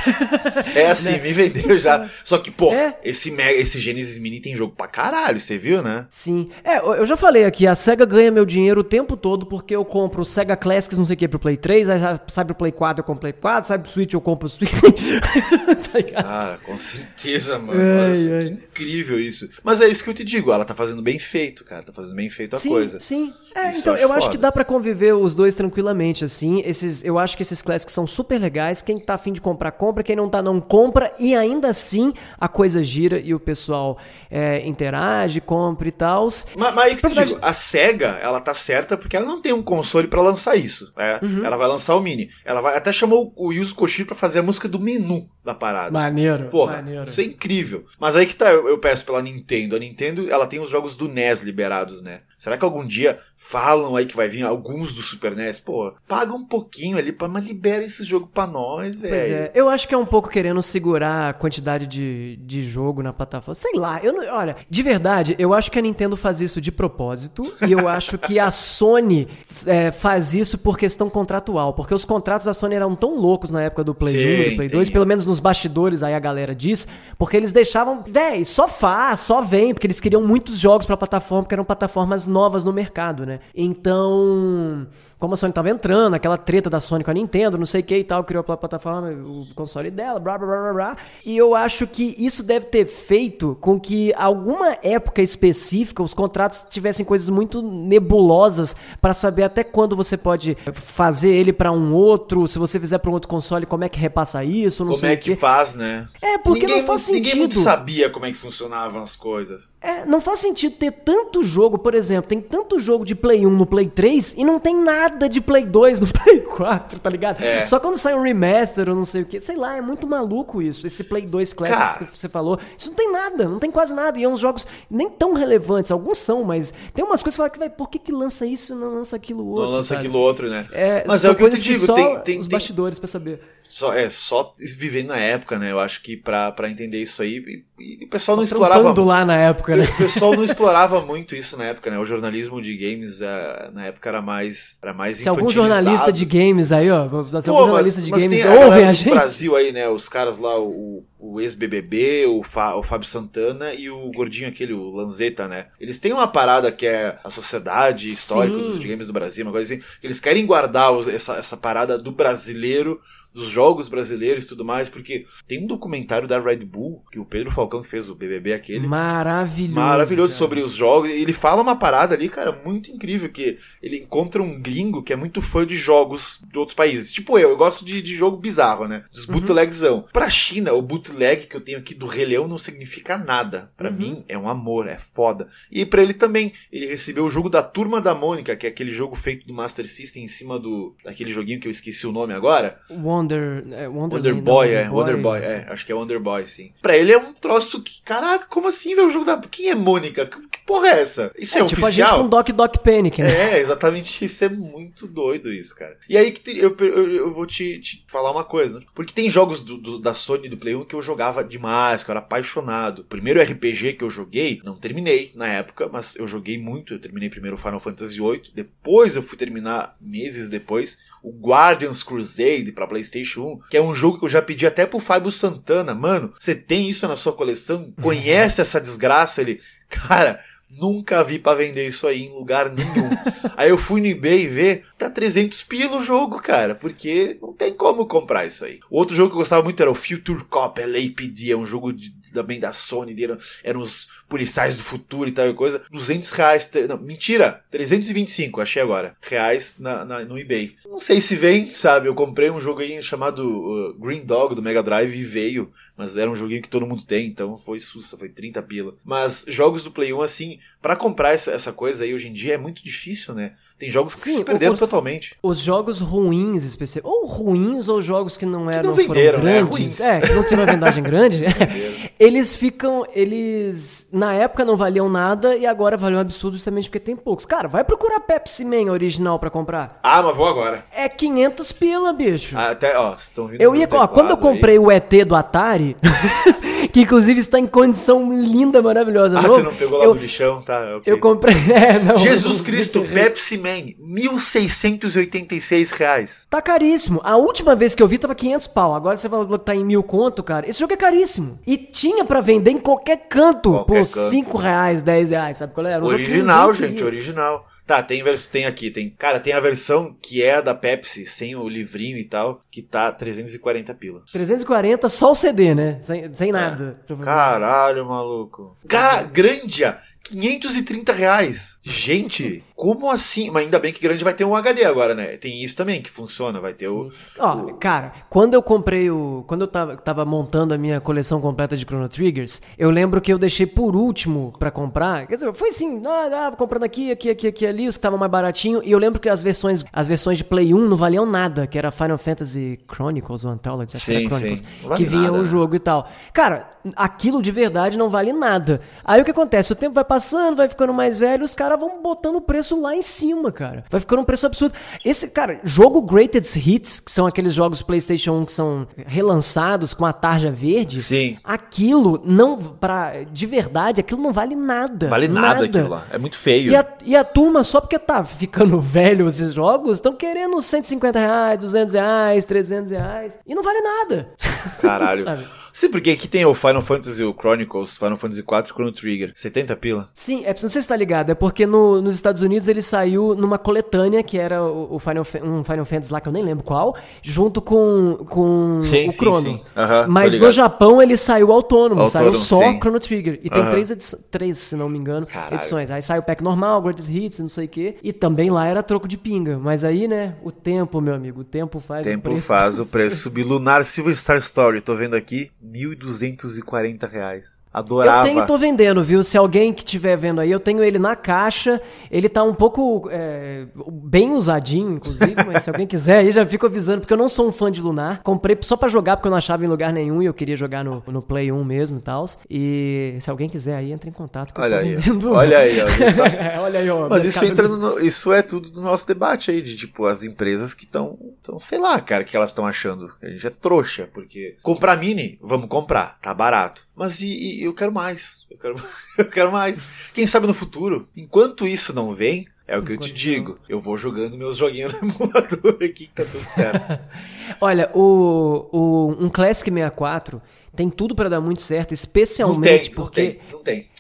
[0.76, 2.08] É assim, me vendeu já.
[2.24, 2.97] Só que, pô, É.
[3.03, 6.05] esse, Mega, esse Genesis Mini tem jogo pra caralho, você viu, né?
[6.10, 6.49] Sim.
[6.64, 9.84] É, eu já falei aqui, a SEGA ganha meu dinheiro o tempo todo porque eu
[9.86, 12.73] compro o SEGA Classics, não sei o que, pro Play 3, aí sai pro Play
[12.73, 14.69] 4, eu compro Play 4, sai pro Switch, eu compro o Switch.
[15.91, 16.25] tá ligado?
[16.25, 17.79] Ah, com certeza, mano.
[17.79, 18.43] Ai, Nossa, ai.
[18.43, 19.49] que incrível isso.
[19.63, 21.83] Mas é isso que eu te digo, ela tá fazendo bem feito, cara.
[21.83, 22.99] Tá fazendo bem feito a sim, coisa.
[22.99, 26.24] Sim, É, Isso então, eu eu acho acho que dá pra conviver os dois tranquilamente,
[26.24, 26.62] assim.
[26.66, 28.82] Esses, eu acho que esses classics são super legais.
[28.82, 30.03] Quem tá afim de comprar, compra.
[30.03, 31.14] Quem não tá, não compra.
[31.20, 33.97] E ainda assim, a coisa gira e o pessoal
[34.30, 36.26] é, interage, compra e tal.
[36.26, 39.53] Mas, mas aí que eu digo, a SEGA, ela tá certa porque ela não tem
[39.53, 40.91] um console pra lançar isso.
[40.95, 41.20] né?
[41.22, 41.45] Uhum.
[41.45, 42.30] Ela vai lançar o Mini.
[42.45, 45.91] Ela vai até chamou o Yuzo Koshiro pra fazer a música do menu da parada.
[45.91, 47.05] Maneiro, Porra, maneiro.
[47.05, 47.86] isso é incrível.
[47.99, 49.76] Mas aí que tá, eu, eu peço pela Nintendo.
[49.76, 52.22] A Nintendo, ela tem os jogos do NES liberados, né?
[52.38, 53.18] Será que algum dia
[53.49, 55.61] falam aí que vai vir alguns do Super NES?
[55.61, 59.15] Pô, paga um pouquinho ali, pra, mas libera esse jogo pra nós, velho.
[59.15, 63.01] Pois é, eu acho que é um pouco querendo segurar a quantidade de, de jogo
[63.01, 63.55] na plataforma.
[63.55, 66.73] Sei lá, eu não, olha, de verdade, eu acho que a Nintendo faz isso de
[66.73, 69.29] propósito e eu acho que a Sony
[69.65, 73.61] é, faz isso por questão contratual, porque os contratos da Sony eram tão loucos na
[73.61, 76.19] época do Play Sim, 1, do Play tem 2, pelo menos nos bastidores aí a
[76.19, 76.85] galera diz,
[77.17, 81.43] porque eles deixavam, véi, só faz, só vem, porque eles queriam muitos jogos pra plataforma,
[81.43, 83.39] porque eram plataformas novas no mercado, né?
[83.53, 84.88] Então,
[85.20, 87.84] como a Sony tava entrando, aquela treta da Sony com a Nintendo, não sei o
[87.84, 90.97] que e tal, criou a plataforma, o console dela, blá blá blá blá blá.
[91.26, 96.65] E eu acho que isso deve ter feito com que alguma época específica os contratos
[96.70, 102.47] tivessem coisas muito nebulosas pra saber até quando você pode fazer ele pra um outro,
[102.47, 105.11] se você fizer pra um outro console, como é que repassa isso, não Como sei
[105.11, 105.32] é o quê.
[105.32, 106.07] que faz, né?
[106.22, 107.63] É, porque não faz Ninguém muito sentido.
[107.63, 109.76] sabia como é que funcionavam as coisas.
[109.82, 113.49] É, não faz sentido ter tanto jogo, por exemplo, tem tanto jogo de Play 1
[113.49, 117.41] no Play 3 e não tem nada de Play 2 no Play 4, tá ligado?
[117.43, 117.64] É.
[117.64, 119.39] Só quando sai um remaster ou não sei o que.
[119.39, 120.86] Sei lá, é muito maluco isso.
[120.86, 122.05] Esse Play 2 Classics Cara.
[122.05, 122.60] que você falou.
[122.78, 124.20] Isso não tem nada, não tem quase nada.
[124.20, 125.91] E é uns jogos nem tão relevantes.
[125.91, 128.45] Alguns são, mas tem umas coisas que você fala que, vai, por que, que lança
[128.45, 129.66] isso e não lança aquilo outro?
[129.66, 130.08] Não lança sabe?
[130.08, 130.68] aquilo outro, né?
[130.72, 133.08] É, Mas é o que eu te digo, só tem, tem, os tem- bastidores pra
[133.08, 133.41] saber.
[133.70, 135.72] Só, é, só vivendo na época, né?
[135.72, 139.01] Eu acho que pra, pra entender isso aí, e, e o pessoal Só não explorava
[139.03, 139.84] lá na época, né?
[139.93, 141.97] O pessoal não explorava muito isso na época, né?
[141.99, 146.26] O jornalismo de games eh, na época era mais, era mais Se algum jornalista de
[146.26, 147.07] games aí, ó,
[147.41, 149.09] se Pô, algum jornalista de mas games tem a ouvem a do gente.
[149.11, 149.88] Brasil aí, né?
[149.89, 154.74] Os caras lá, o, o ex-BBB, o, Fa- o Fábio Santana e o gordinho aquele,
[154.74, 155.68] o Lanzetta, né?
[155.80, 158.63] Eles têm uma parada que é a sociedade histórica Sim.
[158.63, 159.84] dos videogames do Brasil, uma coisa assim.
[160.01, 162.99] Eles querem guardar os- essa, essa parada do brasileiro
[163.38, 167.25] dos jogos brasileiros e tudo mais, porque tem um documentário da Red Bull, que o
[167.25, 169.75] Pedro Falcão que fez o BBB aquele, Maravilhoso.
[169.75, 170.39] Maravilhoso cara.
[170.39, 171.09] sobre os jogos.
[171.09, 173.29] Ele fala uma parada ali, cara, muito incrível.
[173.29, 177.13] Que ele encontra um gringo que é muito fã de jogos de outros países.
[177.13, 179.03] Tipo eu, eu gosto de, de jogo bizarro, né?
[179.13, 180.05] Dos bootlegzão.
[180.11, 183.71] Pra China, o bootleg que eu tenho aqui do Rei Leão não significa nada.
[183.77, 185.47] Pra mim, é um amor, é foda.
[185.71, 186.53] E pra ele também.
[186.71, 189.89] Ele recebeu o jogo da Turma da Mônica, que é aquele jogo feito do Master
[189.89, 190.95] System em cima do.
[191.03, 192.79] daquele joguinho que eu esqueci o nome agora.
[192.89, 193.26] Wonder.
[193.36, 194.89] É, Wonder, Wonder Boy, é.
[194.89, 195.65] Wonder Boy, é.
[195.69, 196.71] Acho que é Wonder Boy, sim.
[196.82, 198.01] Pra ele é um troço que.
[198.03, 199.07] Caraca, como assim, velho?
[199.07, 199.38] O jogo da.
[199.38, 200.25] Quem é Mônica?
[200.25, 201.32] Que, que porra é essa?
[201.38, 202.23] Isso é, É, tipo a gente oficial?
[202.23, 203.55] com Doc Doc Panic, né?
[203.55, 204.43] É, exatamente isso.
[204.45, 205.97] É muito doido isso, cara.
[206.09, 208.80] E aí que eu, eu, eu vou te, te falar uma coisa.
[208.80, 208.86] né?
[208.95, 212.09] Porque tem jogos do, do- da Sony do Play 1 que eu jogava demais, que
[212.09, 212.99] eu era apaixonado.
[212.99, 216.93] O primeiro RPG que eu joguei, não terminei na época, mas eu joguei muito.
[216.93, 218.41] Eu terminei primeiro o Final Fantasy VIII.
[218.53, 223.95] Depois eu fui terminar, meses depois, o Guardians Crusade pra PlayStation 1, que é um
[223.95, 225.93] jogo que eu já pedi até pro Fábio Santana.
[225.93, 227.93] Mano, você tem isso na sua coleção?
[228.01, 229.41] Conhece essa desgraça?
[229.41, 230.39] Ele, cara.
[230.70, 233.09] Nunca vi pra vender isso aí em lugar nenhum.
[233.55, 237.74] aí eu fui no eBay ver, tá 300 pila o jogo, cara, porque não tem
[237.74, 238.82] como comprar isso aí.
[238.89, 241.93] O outro jogo que eu gostava muito era o Future Cop LAPD, é um jogo
[241.93, 245.82] de, também da Sony, eram, eram os policiais do futuro e tal e coisa.
[245.91, 250.75] 200 reais, não, mentira, 325, achei agora, reais na, na- no eBay.
[250.86, 254.61] Não sei se vem, sabe, eu comprei um jogo aí chamado uh, Green Dog do
[254.61, 258.17] Mega Drive e veio, mas era um joguinho que todo mundo tem, então foi sussa,
[258.17, 258.93] foi 30 pila.
[259.03, 262.53] Mas jogos do Play 1, assim, pra comprar essa, essa coisa aí hoje em dia
[262.53, 263.53] é muito difícil, né?
[263.80, 265.36] Tem jogos que Sim, se perderam o- totalmente.
[265.41, 269.53] Os jogos ruins, especi- ou ruins, ou jogos que não eram não venderam, né?
[269.59, 269.99] grandes, Ruins.
[269.99, 271.43] é, que não tinham uma vendagem grande,
[272.19, 276.99] eles ficam, eles na época não valiam nada e agora valem um absurdo justamente porque
[276.99, 277.45] tem poucos.
[277.45, 279.99] Cara, vai procurar Pepsi Man original pra comprar.
[280.03, 280.84] Ah, mas vou agora.
[280.91, 282.57] É 500 pila, bicho.
[282.57, 284.53] Até, ó, vocês estão vendo Eu ia, ó, quando eu teclado aí.
[284.55, 285.95] comprei o ET do Atari,
[286.91, 289.39] que inclusive está em condição linda, maravilhosa.
[289.39, 290.97] Ah, novo, você não pegou lá eu, do lixão, tá?
[290.97, 291.13] ok.
[291.13, 291.55] Eu comprei.
[291.77, 293.01] É, não, Jesus Cristo.
[293.01, 296.47] Pepsi Man, 1.686 reais.
[296.49, 297.21] Tá caríssimo.
[297.23, 298.95] A última vez que eu vi tava 500 pau.
[298.95, 300.67] Agora você falou que tá em mil conto, cara.
[300.67, 301.59] Esse jogo é caríssimo.
[301.67, 304.29] E tinha pra vender em qualquer canto Qualquer por canto.
[304.29, 305.57] 5 reais, 10 reais.
[305.57, 305.91] Sabe qual é?
[305.91, 307.65] Era um original, gente, original.
[307.88, 308.21] Tá, tem,
[308.51, 309.09] tem aqui, tem.
[309.09, 312.81] Cara, tem a versão que é a da Pepsi, sem o livrinho e tal, que
[312.81, 314.23] tá 340 pila.
[314.33, 315.97] 340 só o CD, né?
[316.01, 316.99] Sem, sem nada.
[317.23, 318.75] Caralho, maluco.
[318.89, 321.78] Cara, Grandia, 530 reais.
[321.84, 323.49] Gente, como assim?
[323.49, 325.38] Mas ainda bem que Grande vai ter um HD agora, né?
[325.38, 327.11] Tem isso também que funciona, vai ter o.
[327.39, 329.43] Ó, cara, quando eu comprei o.
[329.47, 333.32] Quando eu tava, tava montando a minha coleção completa de Chrono Triggers, eu lembro que
[333.32, 335.25] eu deixei por último pra comprar.
[335.28, 338.19] Quer dizer, foi assim, ah, ah, comprando aqui, aqui, aqui, aqui, ali, os que estavam
[338.19, 338.82] mais baratinho.
[338.84, 341.78] E eu lembro que as versões, as versões de Play 1 não valiam nada, que
[341.78, 344.89] era Final Fantasy Chronicles ou Anthology, acho Sim, Chronicles, sim.
[344.95, 345.45] Que vinha nada, o né?
[345.45, 346.07] jogo e tal.
[346.34, 348.82] Cara, aquilo de verdade não vale nada.
[349.03, 349.73] Aí o que acontece?
[349.73, 350.16] O tempo vai passando,
[350.55, 353.84] vai ficando mais velho, os caras vão botando o preço lá em cima, cara.
[353.89, 354.74] Vai ficando um preço absurdo.
[355.03, 360.05] Esse, cara, jogo Greatest Hits, que são aqueles jogos PlayStation 1 que são relançados com
[360.05, 361.01] a tarja verde.
[361.01, 361.38] Sim.
[361.43, 365.09] Aquilo não, pra, de verdade, aquilo não vale nada.
[365.09, 366.07] Vale nada, aquilo lá.
[366.09, 366.72] É muito feio.
[366.72, 371.20] E a, e a turma, só porque tá ficando velho esses jogos, estão querendo 150
[371.20, 373.39] reais, 200 reais, 300 reais.
[373.45, 374.30] E não vale nada.
[374.82, 375.47] Caralho.
[375.80, 379.32] Sim, porque aqui tem o Final Fantasy o Chronicles, Final Fantasy 4 Chrono Trigger.
[379.36, 380.09] 70 pila.
[380.15, 383.36] Sim, é, não sei se tá ligado, é porque no- nos Estados Unidos ele saiu
[383.36, 386.63] numa coletânea, que era o, o Final, um Final Fantasy lá, que eu nem lembro
[386.63, 389.38] qual, junto com, com Sim, o sim, Chrono.
[389.38, 389.61] sim.
[389.75, 390.51] Tô Mas no.
[390.51, 392.80] Japão ele saiu autônomo, Autônomo, saiu só sim.
[392.80, 393.39] Chrono Trigger.
[393.43, 395.55] E tem três, três, se não me engano, Caralho.
[395.57, 395.91] edições.
[395.91, 397.97] Aí sai o pack normal, Greatest Hits, não sei o quê.
[398.01, 399.59] E também lá era troco de pinga.
[399.59, 402.47] Mas aí, né, o tempo, meu amigo, o tempo faz Tempo o preço.
[402.47, 403.43] faz o preço subir.
[403.43, 407.61] Lunar Silver Star Story, tô vendo aqui, 1.240 reais.
[407.74, 408.28] Adorava.
[408.28, 409.24] Eu tenho e tô vendendo, viu?
[409.24, 411.80] Se alguém que estiver vendo aí, eu tenho ele na caixa.
[412.09, 416.65] Ele tá um pouco é, bem usadinho, inclusive, mas se alguém quiser aí, já fico
[416.65, 418.22] avisando, porque eu não sou um fã de Lunar.
[418.24, 420.84] Comprei só pra jogar, porque eu não achava em lugar nenhum e eu queria jogar
[420.84, 422.26] no, no Play 1 mesmo e tal.
[422.49, 425.86] E se alguém quiser aí, entra em contato com Olha aí, olha aí, ó.
[426.63, 427.07] olha aí, ó.
[427.09, 430.74] Mas isso entra no, isso é tudo do nosso debate aí, de tipo, as empresas
[430.74, 433.13] que estão, tão, sei lá, cara, o que elas estão achando.
[433.22, 436.86] A gente é trouxa, porque comprar mini, vamos comprar, tá barato.
[436.93, 438.45] Mas e, e eu quero mais.
[438.51, 438.76] Eu quero,
[439.18, 439.80] eu quero mais.
[440.14, 443.58] Quem sabe no futuro, enquanto isso não vem, é o que eu te digo.
[443.70, 446.99] Eu vou jogando meus joguinhos no emulador aqui que tá tudo certo.
[447.62, 450.41] Olha, o, o, um Classic 64
[450.76, 453.22] tem tudo para dar muito certo, especialmente não tem, porque.
[453.22, 453.96] Não tem, não tem.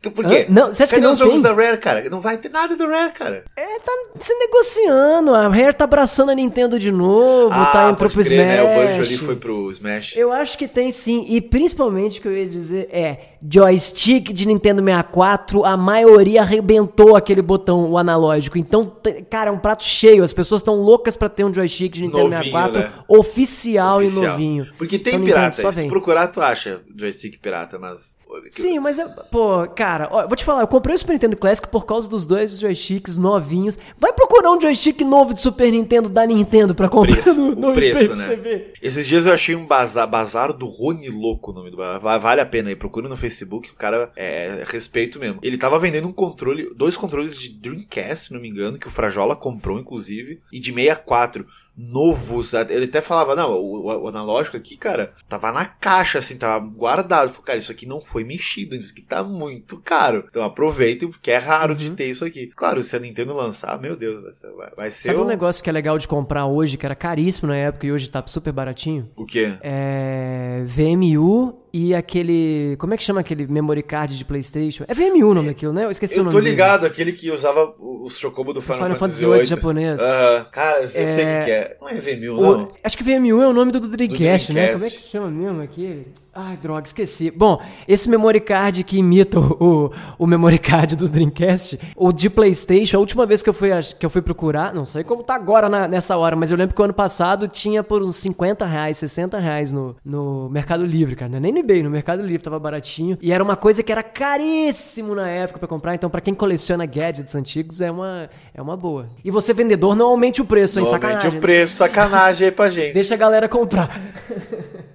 [0.00, 0.46] Por quê?
[0.48, 0.52] Hã?
[0.52, 1.42] Não, você acha Cadê que não os jogos tem?
[1.42, 2.08] da Rare, cara?
[2.08, 3.44] Não vai ter nada da Rare, cara.
[3.56, 5.34] É, tá se negociando.
[5.34, 8.46] A Rare tá abraçando a Nintendo de novo, ah, tá entrou pro crer, Smash.
[8.46, 8.62] né?
[8.62, 10.16] O Banjo ali foi pro Smash.
[10.16, 11.26] Eu acho que tem sim.
[11.28, 17.16] E principalmente o que eu ia dizer é joystick de Nintendo 64, a maioria arrebentou
[17.16, 18.58] aquele botão, o analógico.
[18.58, 18.90] Então,
[19.30, 20.24] cara, é um prato cheio.
[20.24, 22.90] As pessoas estão loucas pra ter um joystick de Nintendo Novinho, 64 né?
[23.08, 24.32] oficial, e Oficial.
[24.32, 24.66] novinho.
[24.76, 25.60] Porque tem Então, pirata.
[25.60, 25.88] só Se vem.
[25.88, 28.20] procurar, tu acha joystick pirata, mas.
[28.50, 31.68] Sim, mas, é- pô, cara, ó, vou te falar, eu comprei o Super Nintendo Classic
[31.68, 33.78] por causa dos dois joysticks novinhos.
[33.98, 37.72] Vai procurar um joystick novo de Super Nintendo da Nintendo pra comprar Preço, no, no
[37.72, 38.62] preço, né?
[38.82, 42.00] Esses dias eu achei um bazar, bazar do Rony Louco, o nome do bazar.
[42.00, 45.38] Va- Vale a pena aí, procura no Facebook, o cara é respeito mesmo.
[45.42, 48.90] Ele tava vendendo um controle, dois controles de Dreamcast, se não me engano, que o
[48.90, 51.46] Frajola comprou, inclusive, e de 64.
[51.80, 56.66] Novos, ele até falava, não, o, o analógico aqui, cara, tava na caixa, assim, tava
[56.66, 57.28] guardado.
[57.28, 60.24] Falei, cara, isso aqui não foi mexido, isso aqui tá muito caro.
[60.28, 61.78] Então aproveitem, porque é raro Uhum.
[61.78, 62.48] de ter isso aqui.
[62.48, 65.62] Claro, se a Nintendo lançar, meu Deus, vai ser, vai ser Sabe um um- negócio
[65.62, 68.52] que é legal de comprar hoje, que era caríssimo na época e hoje tá super
[68.52, 69.08] baratinho?
[69.14, 69.52] O quê?
[69.60, 70.64] É.
[70.66, 72.76] VMU e aquele.
[72.78, 74.84] Como é que chama aquele memory card de PlayStation?
[74.88, 75.84] É VMU o nome daquilo, né?
[75.84, 76.32] Eu esqueci o Eu nome.
[76.34, 76.50] tô dele.
[76.50, 80.00] ligado, aquele que usava os chocobo do Final, Final Fantasy VIII japonês.
[80.00, 80.46] Aham.
[80.50, 81.76] Cara, eu sei o que que é.
[81.80, 82.68] Não é VMU, O- não.
[82.82, 84.66] acho que VMU é o nome do, do Dreamcast, né?
[84.68, 84.72] Dreamcast.
[84.72, 86.06] Como é que chama mesmo aquele?
[86.40, 87.32] Ai, droga, esqueci.
[87.32, 92.30] Bom, esse memory card que imita o, o, o memory card do Dreamcast, o de
[92.30, 95.34] PlayStation, a última vez que eu fui, que eu fui procurar, não sei como tá
[95.34, 98.64] agora na- nessa hora, mas eu lembro que o ano passado tinha por uns 50
[98.66, 101.28] reais, 60 reais no, no Mercado Livre, cara.
[101.28, 103.18] Não é nem no eBay, no Mercado Livre tava baratinho.
[103.20, 106.86] E era uma coisa que era caríssimo na época pra comprar, então pra quem coleciona
[106.86, 109.08] gadgets antigos é uma, é uma boa.
[109.24, 110.84] E você, vendedor, não aumente o preço, hein?
[110.84, 111.38] Normalmente Sacanagem.
[111.38, 112.94] o preço, sacanagem aí pra gente.
[112.94, 114.00] Deixa a galera comprar.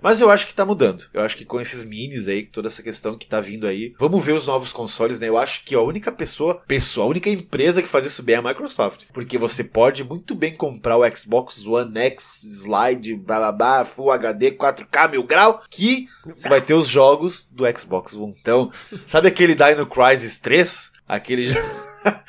[0.02, 1.04] Mas eu acho que tá mudando.
[1.14, 4.24] Eu acho que com esses minis aí, toda essa questão que tá vindo aí, vamos
[4.24, 5.30] ver os novos consoles, né?
[5.30, 8.40] Eu acho que a única pessoa, pessoa, a única empresa que faz isso bem é
[8.40, 9.06] a Microsoft.
[9.14, 15.12] Porque você pode muito bem comprar o Xbox One X, Slide, blá, Full HD, 4K,
[15.12, 18.34] mil grau, que você vai ter os jogos do Xbox One.
[18.40, 18.72] Então,
[19.08, 20.92] sabe aquele Dino Crisis 3?
[21.08, 21.68] Aquele jogo.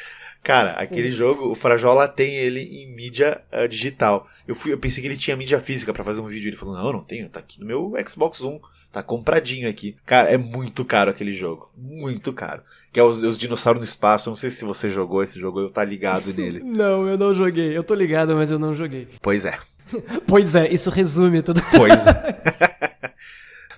[0.45, 4.29] Cara, aquele jogo, o Frajola tem ele em mídia ah, digital.
[4.47, 6.51] Eu, fui, eu pensei que ele tinha mídia física pra fazer um vídeo.
[6.51, 8.61] Ele falou: Não, não tenho, tá aqui no meu Xbox One.
[8.95, 9.97] Tá compradinho aqui.
[10.07, 11.69] Cara, é muito caro aquele jogo.
[11.77, 12.63] Muito caro.
[12.93, 14.29] Que é os, os dinossauros no espaço.
[14.29, 16.61] Eu não sei se você jogou esse jogo, eu tá ligado nele.
[16.65, 17.77] Não, eu não joguei.
[17.77, 19.09] Eu tô ligado, mas eu não joguei.
[19.21, 19.59] Pois é.
[20.27, 21.61] Pois é, isso resume tudo.
[21.77, 22.15] Pois é.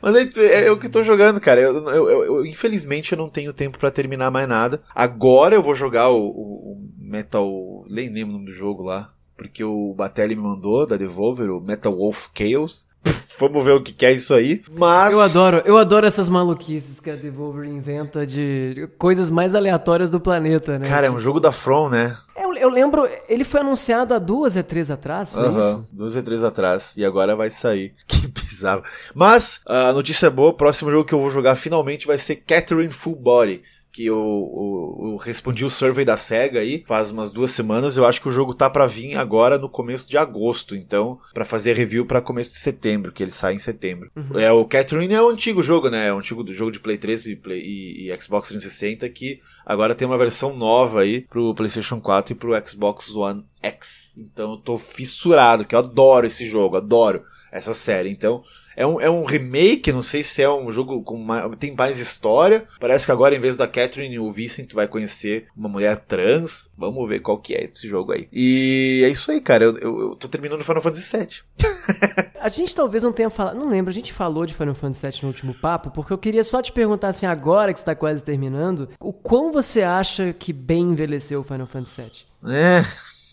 [0.03, 1.61] Mas aí, é, é o que eu tô jogando, cara.
[1.61, 4.83] Eu, eu- eu- eu- infelizmente eu não tenho tempo pra terminar mais nada.
[4.95, 7.85] Agora eu vou jogar o, o- o Metal.
[7.89, 9.09] Nem lembro o nome do jogo lá.
[9.37, 12.86] Porque o Batelli me mandou, da Devolver, o Metal Wolf Chaos.
[13.39, 14.63] Vamos ver o que, que é isso aí.
[14.77, 15.13] Mas.
[15.13, 20.21] Eu adoro, eu adoro essas maluquices que a Devolver inventa de coisas mais aleatórias do
[20.21, 20.89] planeta, né?
[20.89, 22.17] Cara, é um jogo da From, né?
[22.39, 25.89] eu, eu lembro, ele foi anunciado há duas e três atrás, foi Aham, isso?
[25.93, 26.97] duas e três atrás.
[26.97, 27.95] E agora vai sair.
[28.07, 28.83] Que bizarro.
[29.15, 32.89] Mas, a notícia boa, o próximo jogo que eu vou jogar finalmente vai ser Catherine
[32.93, 33.63] Full Body.
[33.97, 37.97] Que eu, eu- eu respondi o survey da SEGA aí faz umas duas semanas.
[37.97, 40.77] Eu acho que o jogo tá pra vir agora no começo de agosto.
[40.77, 44.11] Então, pra fazer review pra começo de setembro, que ele sai em setembro.
[44.35, 46.09] É, o Catherine é o antigo jogo, né?
[46.09, 49.95] É o antigo jogo de Play 3 e, Play, e, e Xbox 360 que agora
[49.95, 54.19] tem uma versão nova aí pro PlayStation 4 e pro Xbox One X.
[54.19, 58.11] Então eu tô fissurado, que eu adoro esse jogo, adoro essa série.
[58.11, 58.43] Então
[58.77, 61.99] é um, é um remake, não sei se é um jogo com mais, tem mais
[61.99, 62.69] história.
[62.79, 66.71] Parece que agora em vez da Catherine e o Vincent vai conhecer uma mulher trans.
[66.77, 68.29] Vamos ver qual que é esse jogo aí.
[68.31, 69.65] E é isso aí, cara.
[69.65, 71.29] Eu, eu, eu tô terminando Final Fantasy VII.
[72.39, 75.19] A gente talvez não tenha falado, não lembro, a gente falou de Final Fantasy VII
[75.23, 78.89] no último papo, porque eu queria só te perguntar assim, agora que está quase terminando,
[79.01, 82.55] o quão você acha que bem envelheceu o Final Fantasy VII?
[82.55, 82.85] É,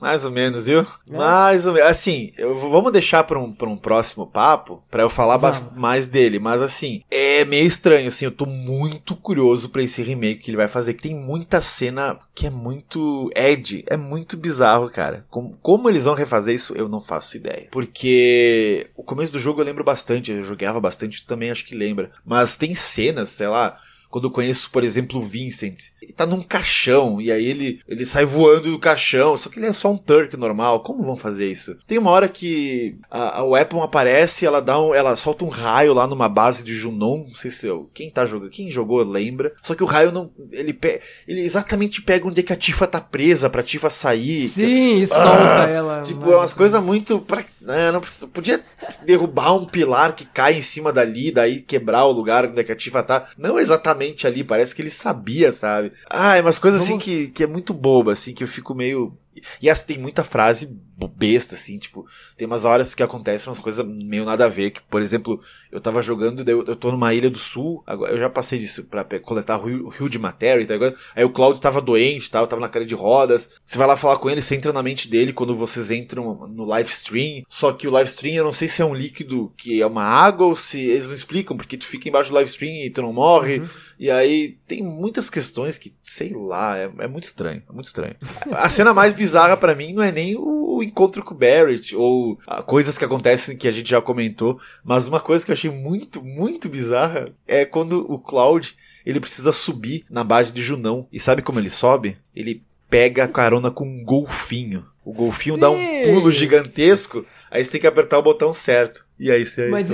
[0.04, 0.82] Mais ou menos, viu?
[0.82, 1.16] É.
[1.16, 1.90] Mais ou menos.
[1.90, 5.40] Assim, eu, vamos deixar pra um, pra um próximo papo, pra eu falar
[5.78, 6.40] mais dele.
[6.40, 8.26] Mas assim, é meio estranho, assim.
[8.26, 10.94] Eu tô muito curioso pra esse remake que ele vai fazer.
[10.96, 13.86] Que tem muita cena que é muito Ed.
[13.88, 15.26] É muito bizarro, cara.
[15.30, 17.70] Como, como eles vão refazer isso, eu não faço ideia.
[17.72, 20.34] Porque o começo do jogo eu lembro bastante.
[20.34, 22.12] Eu jogava bastante, também acho que lembra.
[22.26, 23.80] Mas tem cenas, sei lá
[24.14, 25.86] quando eu conheço, por exemplo, o Vincent.
[26.00, 29.66] Ele tá num caixão, e aí ele, ele sai voando do caixão, só que ele
[29.66, 30.84] é só um Turk normal.
[30.84, 31.76] Como vão fazer isso?
[31.88, 35.96] Tem uma hora que a, a Weapon aparece, ela dá um, ela solta um raio
[35.96, 39.52] lá numa base de Junon, não sei se eu, quem tá jogando, quem jogou lembra.
[39.64, 42.86] Só que o raio não, ele, pe, ele exatamente pega onde é que a Tifa
[42.86, 44.42] tá presa pra Tifa sair.
[44.42, 46.02] Sim, e solta ah, ela.
[46.02, 48.00] Tipo, é umas coisas muito pra, né, não,
[48.32, 48.64] podia
[49.08, 52.72] derrubar um pilar que cai em cima dali, daí quebrar o lugar onde é que
[52.72, 53.28] a Tifa tá.
[53.40, 55.92] Não exatamente ali, parece que ele sabia, sabe?
[56.10, 59.18] Ah, é umas coisas assim que, que é muito boba, assim, que eu fico meio.
[59.62, 62.06] E essa tem muita frase besta, assim, tipo,
[62.38, 65.82] tem umas horas que acontecem umas coisas meio nada a ver, que, por exemplo, eu
[65.82, 69.04] tava jogando, eu, eu tô numa ilha do sul, agora eu já passei disso pra
[69.20, 72.48] coletar o rio, o rio de matéria, tá agora, aí o Claudio tava doente, tal,
[72.48, 75.10] tava na cara de rodas, você vai lá falar com ele, você entra na mente
[75.10, 78.68] dele quando vocês entram no live stream, só que o live stream eu não sei
[78.68, 81.86] se é um líquido que é uma água ou se eles não explicam, porque tu
[81.86, 83.68] fica embaixo do live stream e tu não morre, uhum.
[84.00, 88.16] e aí tem muitas questões que, sei lá, é, é muito estranho, é muito estranho.
[88.52, 92.38] A cena mais bizarra para mim não é nem o encontro com o Barrett, ou
[92.46, 95.72] ah, coisas que acontecem que a gente já comentou, mas uma coisa que eu achei
[95.72, 101.08] muito, muito bizarra é quando o Cloud ele precisa subir na base de Junão.
[101.12, 102.18] E sabe como ele sobe?
[102.36, 104.86] Ele pega a carona com um golfinho.
[105.06, 105.62] O golfinho Sim.
[105.62, 109.06] dá um pulo gigantesco, aí você tem que apertar o botão certo.
[109.20, 109.90] E aí você Mas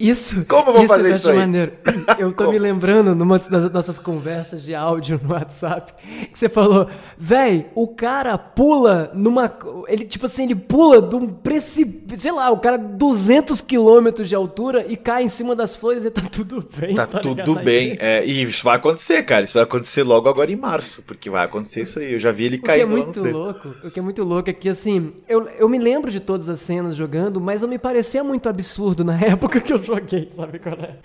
[0.00, 0.44] isso.
[0.46, 1.38] Como vou fazer isso aí?
[1.38, 1.72] Maneiro.
[2.18, 5.94] Eu tô me lembrando numa das nossas conversas de áudio no WhatsApp
[6.30, 9.50] que você falou, véi, o cara pula numa,
[9.86, 14.34] ele tipo assim, ele pula de um precipício, sei lá, o cara 200 quilômetros de
[14.34, 16.96] altura e cai em cima das flores e tá tudo bem.
[16.96, 17.96] Tá, tá tudo bem.
[18.00, 19.44] É, e isso vai acontecer, cara.
[19.44, 22.12] Isso vai acontecer logo agora em março, porque vai acontecer isso aí.
[22.12, 22.86] Eu já vi ele caindo.
[22.86, 23.74] O que é muito louco.
[23.84, 26.58] O que é muito louco é que assim, eu, eu me lembro de todas as
[26.60, 30.76] cenas jogando, mas não me parecia muito absurdo na época que eu joguei, sabe qual
[30.76, 30.96] é?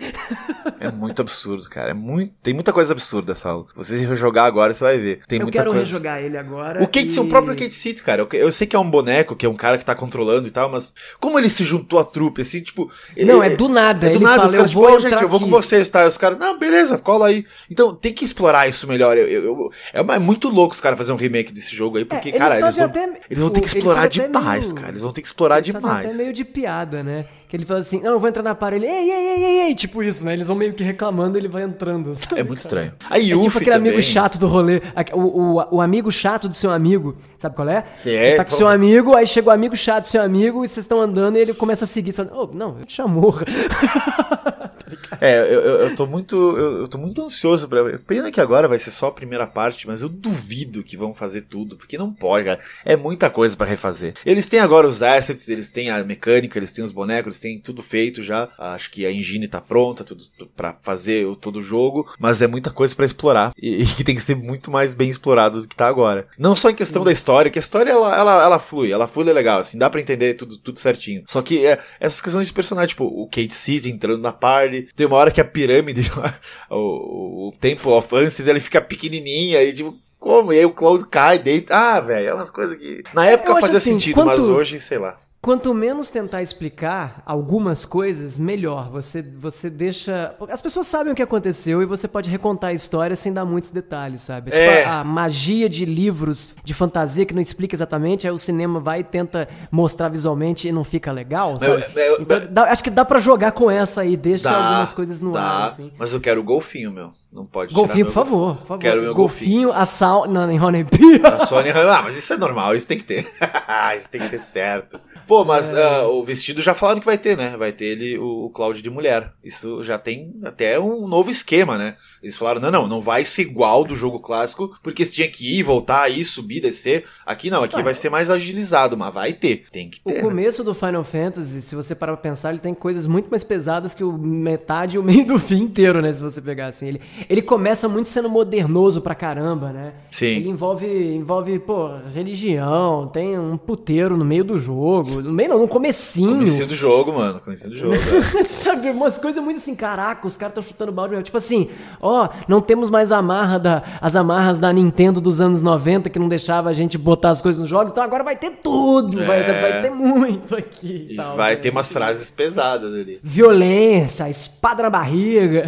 [0.79, 1.91] É muito absurdo, cara.
[1.91, 3.65] É muito, tem muita coisa absurda essa aula.
[3.75, 5.21] Você jogar agora, você vai ver.
[5.27, 5.85] Tem eu muita quero coisa.
[5.85, 6.81] rejogar ele agora.
[6.81, 7.19] O, Kate, e...
[7.19, 8.21] o próprio Kate City, cara.
[8.21, 10.51] Eu, eu, sei que é um boneco, que é um cara que tá controlando e
[10.51, 12.89] tal, mas como ele se juntou à trupe, assim, tipo.
[13.15, 14.07] Ele, não, é do nada.
[14.07, 14.35] É do ele nada.
[14.37, 16.07] Fala, os caras, tipo, oh, gente, eu vou com vocês, tá?
[16.07, 17.45] Os caras, não, beleza, cola aí.
[17.69, 19.17] Então tem que explorar isso melhor.
[19.17, 22.29] Eu, eu, é, é muito louco os caras fazerem um remake desse jogo aí, porque,
[22.29, 24.91] é, cara, eles vão, até, eles vão ter que explorar demais, meio, cara.
[24.91, 25.83] Eles vão ter que explorar demais.
[25.91, 27.25] Até meio de piada, né?
[27.49, 29.61] Que ele fala assim, não, eu vou entrar na parede, ele, ei, ei, ei, ei,
[29.69, 30.33] ei, tipo isso, né?
[30.33, 32.13] Eles vão meio que reclamando ele vai entrando.
[32.13, 32.53] Sabe, é muito cara?
[32.53, 32.93] estranho.
[33.09, 33.91] A Yuffie é tipo aquele também.
[33.91, 34.83] amigo chato do rolê,
[35.13, 37.85] o, o, o, amigo chato do seu amigo, sabe qual é?
[37.91, 40.69] Você é, tá com seu amigo, aí chega o amigo chato do seu amigo e
[40.69, 43.33] vocês estão andando e ele começa a seguir, falando, oh, não, eu te chamo.
[45.19, 48.79] é, eu, eu, tô muito, eu, eu tô muito ansioso pra Pena que agora vai
[48.79, 52.45] ser só a primeira parte, mas eu duvido que vão fazer tudo, porque não pode,
[52.45, 52.59] cara.
[52.85, 54.13] É muita coisa para refazer.
[54.25, 57.59] Eles têm agora os assets, eles têm a mecânica, eles têm os bonecos, eles têm
[57.59, 58.49] tudo feito já.
[58.57, 60.23] Acho que a engine tá pronta tudo
[60.55, 64.15] para fazer o, todo o jogo, mas é muita coisa para explorar e, que tem
[64.15, 66.27] que ser muito mais bem explorado do que tá agora.
[66.37, 69.31] Não só em questão da história, que a história ela, ela, ela flui, ela flui
[69.31, 71.23] legal, assim, dá para entender tudo, tudo certinho.
[71.27, 75.07] Só que é, essas questões de personagem, tipo, o Kate Seed entrando na party, tem
[75.07, 76.09] uma hora que a pirâmide,
[76.69, 80.51] o, o Temple of Ansys, ele fica pequenininha e tipo, como?
[80.51, 81.73] E aí o Cloud cai dentro.
[81.73, 83.03] Ah, velho, é umas coisas que.
[83.13, 84.27] Na época fazia assim, sentido, quanto...
[84.27, 85.17] mas hoje, sei lá.
[85.41, 88.89] Quanto menos tentar explicar algumas coisas, melhor.
[88.91, 90.35] Você, você deixa.
[90.49, 93.71] As pessoas sabem o que aconteceu e você pode recontar a história sem dar muitos
[93.71, 94.51] detalhes, sabe?
[94.51, 94.79] Tipo, é.
[94.79, 98.81] Tipo a, a, magia de livros de fantasia que não explica exatamente, aí o cinema
[98.81, 101.85] vai e tenta mostrar visualmente e não fica legal, sabe?
[101.95, 104.91] Eu, eu, então, dá, acho que dá para jogar com essa aí, deixa dá, algumas
[104.91, 105.89] coisas no dá, ar, assim.
[105.97, 107.13] Mas eu quero o golfinho, meu.
[107.31, 108.81] Não pode Golfinho, por favor, por favor.
[108.81, 109.67] Quero meu golfinho.
[109.67, 109.71] golfinho.
[109.71, 110.27] a sal.
[110.27, 111.21] Não, em Honeybee.
[111.23, 111.69] A Sony.
[111.69, 113.31] Ah, mas isso é normal, isso tem que ter.
[113.95, 114.99] isso tem que ter certo.
[115.27, 116.03] Pô, mas é.
[116.03, 117.55] uh, o vestido já falaram que vai ter, né?
[117.55, 119.31] Vai ter ele, o, o Cláudio de mulher.
[119.43, 121.97] Isso já tem até um novo esquema, né?
[122.23, 125.59] Eles falaram: não, não, não vai ser igual do jogo clássico, porque você tinha que
[125.59, 127.05] ir, voltar, ir, subir, descer.
[127.25, 129.67] Aqui não, aqui ah, vai ser mais agilizado, mas vai ter.
[129.71, 130.11] Tem que ter.
[130.11, 130.21] O né?
[130.21, 130.65] começo né?
[130.65, 134.03] do Final Fantasy, se você parar pra pensar, ele tem coisas muito mais pesadas que
[134.03, 136.11] o metade e o meio do fim inteiro, né?
[136.11, 136.87] Se você pegar assim.
[136.87, 139.93] Ele, ele começa muito sendo modernoso pra caramba, né?
[140.11, 140.25] Sim.
[140.27, 145.21] Ele envolve, envolve, pô, religião, tem um puteiro no meio do jogo.
[145.21, 146.33] No meio não, no comecinho.
[146.33, 147.39] Comecinho do jogo, mano.
[147.39, 147.95] Comecinho do jogo.
[148.39, 148.43] é.
[148.43, 151.23] Sabe, umas coisas muito assim, caraca, os caras estão chutando balde mesmo.
[151.23, 151.69] Tipo assim,
[152.01, 156.19] ó, não temos mais a amarra da, as amarras da Nintendo dos anos 90 que
[156.19, 159.39] não deixava a gente botar as coisas no jogo, então agora vai ter tudo, vai,
[159.41, 159.61] É.
[159.61, 161.07] vai ter muito aqui.
[161.11, 161.61] E tal, vai né?
[161.61, 163.19] ter umas frases pesadas ali.
[163.23, 165.65] Violência, espada na barriga.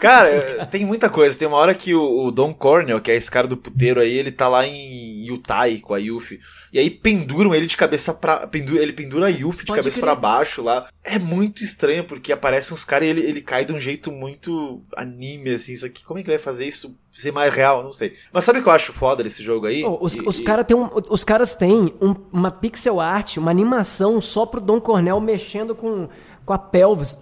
[0.00, 1.38] Cara, tem muita coisa.
[1.38, 4.12] Tem uma hora que o, o Don Cornell, que é esse cara do puteiro aí,
[4.12, 6.38] ele tá lá em Yutai com a Yuffie.
[6.72, 8.46] E aí penduram ele de cabeça pra.
[8.46, 10.86] Pendu, ele pendura a Yuffie de cabeça pra baixo lá.
[11.04, 14.82] É muito estranho, porque aparecem uns caras e ele, ele cai de um jeito muito
[14.96, 15.72] anime, assim.
[15.72, 17.82] Isso aqui, como é que vai fazer isso ser mais real?
[17.82, 18.14] Não sei.
[18.32, 19.84] Mas sabe o que eu acho foda desse jogo aí?
[19.84, 23.36] Ô, os, E- os, e- cara tem um- os caras têm um- uma pixel art,
[23.36, 26.08] uma animação só pro Don Cornell mexendo com,
[26.44, 27.16] com a pelvis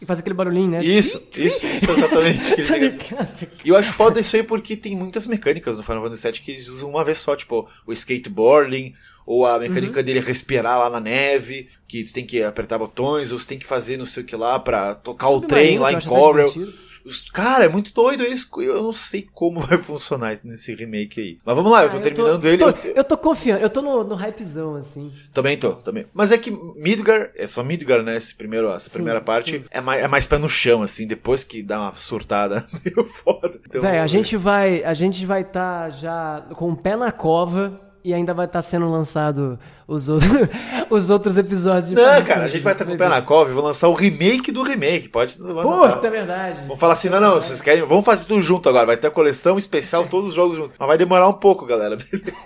[0.00, 0.84] e faz aquele barulhinho, né?
[0.84, 2.62] Isso, isso, isso exatamente.
[2.66, 3.48] Tá ligado?
[3.64, 6.50] E eu acho foda isso aí porque tem muitas mecânicas no Final Fantasy VII que
[6.52, 8.94] eles usam uma vez só, tipo o skateboarding,
[9.26, 10.04] ou a mecânica Uhum.
[10.04, 13.66] dele respirar lá na neve, que você tem que apertar botões, ou você tem que
[13.66, 16.48] fazer não sei o que lá pra tocar o trem lá em Corel.
[16.50, 16.91] divertido.
[17.32, 18.48] Cara, é muito doido isso.
[18.60, 21.38] Eu não sei como vai funcionar nesse remake aí.
[21.44, 22.58] Mas vamos lá, eu tô Ah, terminando tô- ele.
[22.58, 25.12] tô- eu- eu tô confiando, eu tô no, no hypezão, assim.
[25.32, 26.06] Também tô, também.
[26.12, 28.16] Mas é que Midgar, é só Midgar, né?
[28.16, 29.64] Esse primeiro, essa Sim, primeira parte sim.
[29.70, 33.60] é mais, é mais pé no chão, assim, depois que dá uma surtada meio foda.
[33.66, 37.80] Então, Véi, a gente vai a gente vai estar já com o pé na cova
[38.04, 40.30] e ainda vai estar sendo lançado os, outros
[40.90, 41.92] os outros episódios.
[41.92, 43.88] Não, cara, a gente vai estar você com o pé na cova e vou lançar
[43.88, 45.08] o remake do remake.
[45.08, 45.36] Pode.
[45.36, 46.60] Puta, é verdade.
[46.62, 47.84] Vamos falar assim, não, não, vocês querem.
[47.84, 48.86] Vamos fazer tudo junto agora.
[48.86, 50.76] Vai ter a coleção especial, todos os jogos juntos.
[50.78, 51.96] Mas vai demorar um pouco, galera.
[52.10, 52.36] Beleza?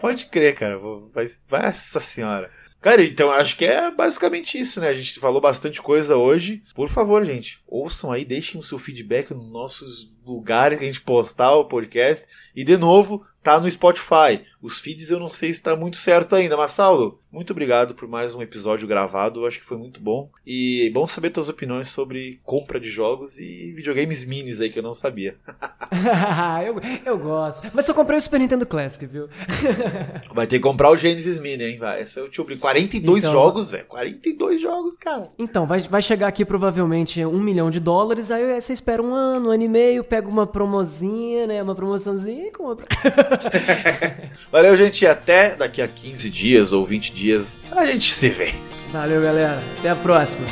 [0.00, 0.78] Pode crer, cara.
[1.12, 2.50] Vai, vai, essa senhora.
[2.80, 4.88] Cara, então acho que é basicamente isso, né?
[4.88, 6.62] A gente falou bastante coisa hoje.
[6.74, 11.00] Por favor, gente, ouçam aí, deixem o seu feedback nos nossos lugares que a gente
[11.00, 12.28] postar o podcast.
[12.54, 14.44] E de novo, tá no Spotify.
[14.60, 18.08] Os feeds eu não sei se tá muito certo ainda, mas Saulo, muito obrigado por
[18.08, 19.40] mais um episódio gravado.
[19.40, 20.30] Eu acho que foi muito bom.
[20.46, 24.82] E bom saber tuas opiniões sobre compra de jogos e videogames minis aí que eu
[24.82, 25.36] não sabia.
[26.66, 27.70] eu, eu gosto.
[27.72, 29.28] Mas eu comprei o Super Nintendo Classic, viu?
[30.34, 31.78] Vai ter que comprar o Genesis Mini, hein?
[31.78, 32.02] Vai.
[32.02, 32.60] Essa eu te obrigo.
[32.60, 33.84] 42 Então- jogos, velho.
[33.86, 35.30] 42 jogos, cara.
[35.38, 39.48] Então, vai, vai chegar aqui provavelmente um milhão de dólares, aí você espera um ano,
[39.48, 41.62] um ano e meio, pega uma promozinha, né?
[41.62, 42.86] Uma promoçãozinha e compra.
[44.50, 45.06] Valeu, gente.
[45.06, 48.54] Até daqui a 15 dias ou 20 dias a gente se vê.
[48.92, 49.62] Valeu, galera.
[49.78, 50.46] Até a próxima.